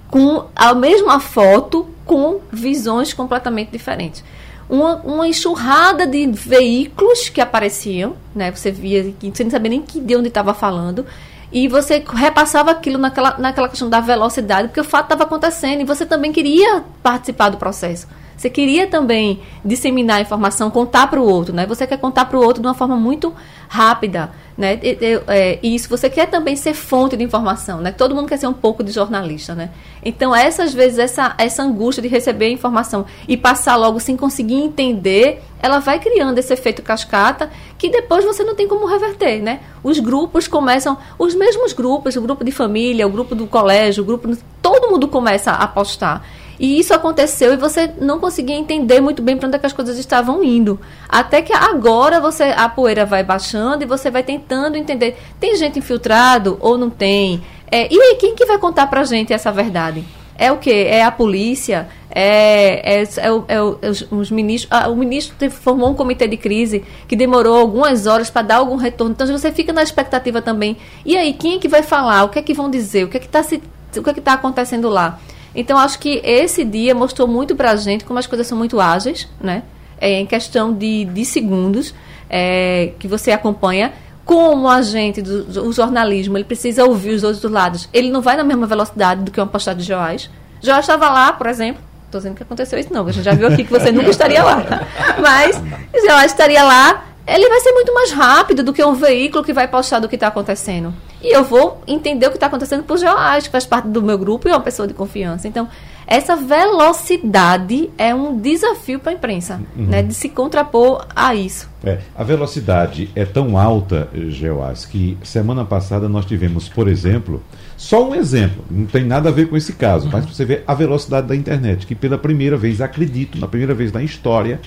[0.09, 4.23] Com a mesma foto com visões completamente diferentes.
[4.69, 8.51] Uma, uma enxurrada de veículos que apareciam, né?
[8.51, 11.05] Você via, você não sabia nem que, de onde estava falando,
[11.53, 15.85] e você repassava aquilo naquela, naquela questão da velocidade, porque o fato estava acontecendo e
[15.85, 18.07] você também queria participar do processo.
[18.35, 21.65] Você queria também disseminar a informação, contar para o outro, né?
[21.65, 23.33] Você quer contar para o outro de uma forma muito
[23.67, 24.79] rápida, né?
[24.83, 27.91] E, é, isso, você quer também ser fonte de informação, né?
[27.91, 29.69] Todo mundo quer ser um pouco de jornalista, né?
[30.03, 35.41] Então, essas vezes, essa, essa angústia de receber informação e passar logo sem conseguir entender,
[35.61, 39.61] ela vai criando esse efeito cascata que depois você não tem como reverter, né?
[39.83, 44.05] Os grupos começam, os mesmos grupos, o grupo de família, o grupo do colégio, o
[44.05, 46.25] grupo, todo mundo começa a postar.
[46.59, 49.73] E isso aconteceu e você não conseguia entender muito bem para onde é que as
[49.73, 50.79] coisas estavam indo.
[51.09, 55.17] Até que agora você a poeira vai baixando e você vai tentando entender.
[55.39, 57.41] Tem gente infiltrado ou não tem?
[57.71, 60.03] É, e aí, quem que vai contar para gente essa verdade?
[60.37, 60.85] É o quê?
[60.87, 61.87] É a polícia?
[62.09, 64.71] É, é, é, o, é os, os, ministros.
[64.71, 68.75] Ah, o ministro formou um comitê de crise que demorou algumas horas para dar algum
[68.75, 69.13] retorno.
[69.13, 70.77] Então você fica na expectativa também.
[71.05, 72.23] E aí, quem é que vai falar?
[72.23, 73.05] O que é que vão dizer?
[73.05, 75.19] O que é que está o que é que tá acontecendo lá?
[75.55, 78.79] Então, acho que esse dia mostrou muito para a gente como as coisas são muito
[78.79, 79.63] ágeis, né?
[79.99, 81.93] É, em questão de, de segundos
[82.29, 83.93] é, que você acompanha.
[84.25, 87.89] Como a gente do, do jornalismo, ele precisa ouvir os outros lados.
[87.93, 90.29] Ele não vai na mesma velocidade do que uma postagem de Joás.
[90.61, 93.47] Joás estava lá, por exemplo, estou dizendo que aconteceu isso não, a gente já viu
[93.47, 94.63] aqui que você nunca estaria lá.
[95.21, 95.61] Mas
[96.05, 99.67] Joás estaria lá ele vai ser muito mais rápido do que um veículo que vai
[99.67, 100.93] postar do que está acontecendo.
[101.23, 104.17] E eu vou entender o que está acontecendo por Joás, que faz parte do meu
[104.17, 105.47] grupo e é uma pessoa de confiança.
[105.47, 105.69] Então,
[106.05, 109.85] essa velocidade é um desafio para a imprensa, uhum.
[109.85, 111.69] né, de se contrapor a isso.
[111.81, 117.41] É, a velocidade é tão alta, Geoás, que semana passada nós tivemos, por exemplo,
[117.77, 120.11] só um exemplo, não tem nada a ver com esse caso, uhum.
[120.11, 123.93] mas você vê a velocidade da internet, que pela primeira vez, acredito, na primeira vez
[123.93, 124.59] na história,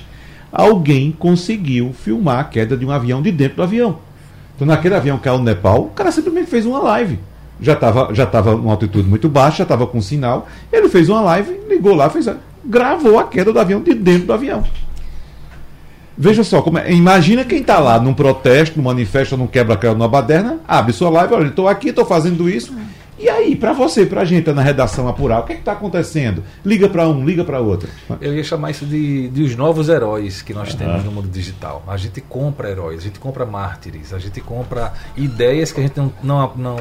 [0.51, 3.99] alguém conseguiu filmar a queda de um avião de dentro do avião.
[4.57, 7.21] Então, naquele avião que caiu no Nepal, o cara simplesmente fez uma live.
[7.61, 10.49] Já estava já tava uma altitude muito baixa, já estava com sinal.
[10.73, 12.27] Ele fez uma live, ligou lá, fez,
[12.65, 14.65] gravou a queda do avião de dentro do avião.
[16.19, 20.09] Veja só, como é, imagina quem está lá num protesto, num manifesto, num quebra-quebra, numa
[20.09, 22.75] baderna, abre sua live, olha, estou aqui, estou fazendo isso.
[23.19, 26.45] E aí, para você, para a gente na redação apurar, o que é está acontecendo?
[26.65, 27.89] Liga para um, liga para outro.
[28.21, 30.79] Eu ia chamar isso de, de os novos heróis que nós uhum.
[30.79, 31.83] temos no mundo digital.
[31.87, 35.97] A gente compra heróis, a gente compra mártires, a gente compra ideias que a gente
[35.97, 36.77] não, não, não,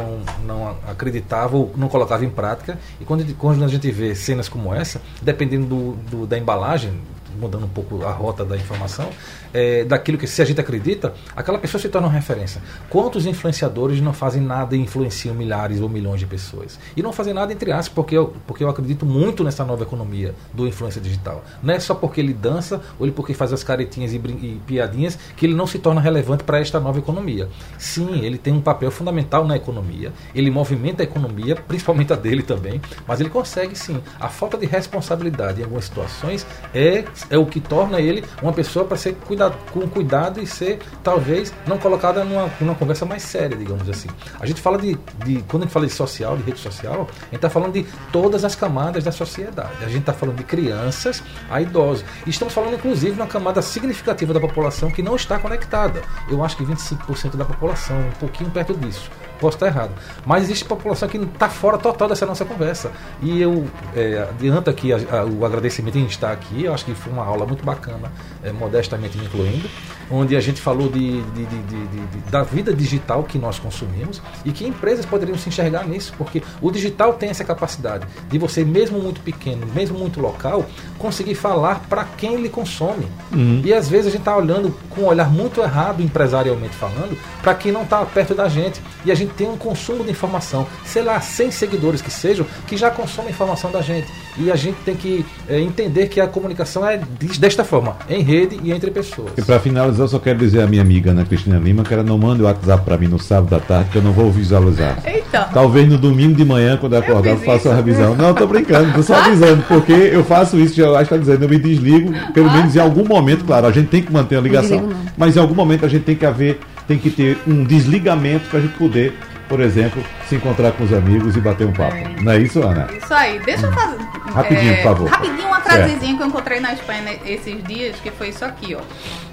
[0.45, 2.77] não acreditava ou não colocava em prática.
[2.99, 6.91] E quando, quando a gente vê cenas como essa, dependendo do, do da embalagem,
[7.39, 9.09] mudando um pouco a rota da informação,
[9.53, 12.61] é, daquilo que se a gente acredita, aquela pessoa se torna uma referência.
[12.89, 16.79] Quantos influenciadores não fazem nada e influenciam milhares ou milhões de pessoas?
[16.95, 20.35] E não fazem nada entre aspas, porque eu, porque eu acredito muito nessa nova economia
[20.53, 21.43] do influência digital.
[21.61, 25.17] Não é só porque ele dança ou ele porque faz as caretinhas e, e piadinhas
[25.35, 27.49] que ele não se torna relevante para esta nova economia.
[27.77, 32.43] Sim, ele tem um papel fundamental na economia, ele movimenta a economia, principalmente a dele
[32.43, 34.01] também, mas ele consegue sim.
[34.19, 38.85] A falta de responsabilidade em algumas situações é é o que torna ele uma pessoa
[38.85, 43.57] para ser cuidado, com cuidado e ser, talvez, não colocada numa, numa conversa mais séria,
[43.57, 44.09] digamos assim.
[44.39, 47.25] A gente fala de, de quando a gente fala de social, de rede social, a
[47.25, 49.83] gente está falando de todas as camadas da sociedade.
[49.83, 52.05] A gente está falando de crianças a idosos.
[52.25, 56.01] E estamos falando, inclusive, de uma camada significativa da população que não está conectada.
[56.29, 59.09] Eu acho que 25% da população, um pouquinho perto disso.
[59.39, 59.91] Posso estar errado.
[60.25, 62.91] Mas existe população que está fora total dessa nossa conversa.
[63.21, 63.65] E eu
[63.95, 66.63] é, adianto aqui a, a, o agradecimento em estar aqui.
[66.63, 68.11] Eu acho que foi uma aula muito bacana,
[68.43, 69.69] é, modestamente me incluindo,
[70.09, 74.65] onde a gente falou de, de, de, da vida digital que nós consumimos e que
[74.65, 79.21] empresas poderiam se enxergar nisso, porque o digital tem essa capacidade de você, mesmo muito
[79.21, 80.65] pequeno, mesmo muito local,
[80.97, 83.07] conseguir falar para quem lhe consome.
[83.31, 83.61] Uhum.
[83.63, 87.53] E às vezes a gente está olhando com um olhar muito errado, empresarialmente falando, para
[87.55, 88.81] quem não está perto da gente.
[89.03, 92.77] E a gente tem um consumo de informação, sei lá, 100 seguidores que sejam, que
[92.77, 94.07] já consomem informação da gente.
[94.37, 96.99] E a gente tem que é, entender que a comunicação é
[97.39, 99.31] desta forma, em rede e entre pessoas.
[99.37, 102.03] E para finalizar, eu só quero dizer à minha amiga Ana Cristina Lima que ela
[102.03, 105.01] não manda o WhatsApp para mim no sábado da tarde, que eu não vou visualizar.
[105.05, 105.49] Eita.
[105.53, 108.15] Talvez no domingo de manhã, quando eu acordar, eu, faça uma revisão.
[108.15, 111.57] Não, estou brincando, estou só avisando, porque eu faço isso, já está dizendo, eu me
[111.57, 115.35] desligo, pelo menos em algum momento, claro, a gente tem que manter a ligação, mas
[115.35, 118.61] em algum momento a gente tem que haver, tem que ter um desligamento para a
[118.61, 119.13] gente poder
[119.47, 121.95] por exemplo, se encontrar com os amigos e bater um papo.
[121.95, 122.21] É.
[122.21, 122.87] Não é isso, Ana?
[122.91, 123.39] Isso aí.
[123.39, 123.97] Deixa eu fazer.
[124.33, 125.09] Rapidinho, é, por favor.
[125.09, 128.81] Rapidinho, uma frasezinha que eu encontrei na Espanha esses dias, que foi isso aqui, ó.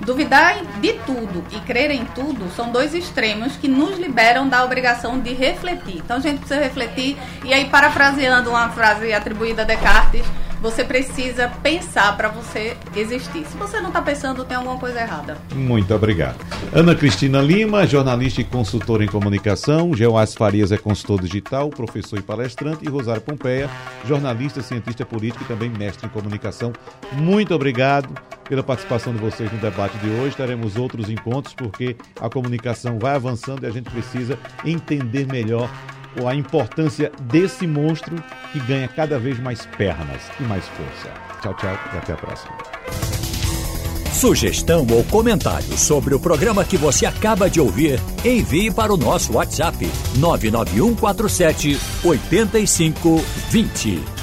[0.01, 5.19] Duvidar de tudo e crer em tudo são dois extremos que nos liberam da obrigação
[5.19, 5.99] de refletir.
[6.05, 7.17] Então a gente precisa refletir.
[7.45, 10.25] E aí, parafraseando uma frase atribuída a Descartes,
[10.63, 13.45] você precisa pensar para você existir.
[13.45, 15.37] Se você não está pensando, tem alguma coisa errada.
[15.53, 16.37] Muito obrigado.
[16.73, 19.93] Ana Cristina Lima, jornalista e consultora em comunicação.
[19.93, 22.85] Geoás Farias é consultor digital, professor e palestrante.
[22.85, 23.69] E Rosário Pompeia,
[24.07, 26.73] jornalista, cientista político e também mestre em comunicação.
[27.15, 28.15] Muito obrigado
[28.49, 30.37] pela participação de vocês no debate de hoje.
[30.37, 35.69] Teremos outros encontros porque a comunicação vai avançando e a gente precisa entender melhor
[36.27, 38.17] a importância desse monstro
[38.53, 41.11] que ganha cada vez mais pernas e mais força.
[41.43, 42.53] Tchau, tchau e até a próxima.
[44.13, 49.33] Sugestão ou comentário sobre o programa que você acaba de ouvir, envie para o nosso
[49.33, 54.23] WhatsApp 99147 8520.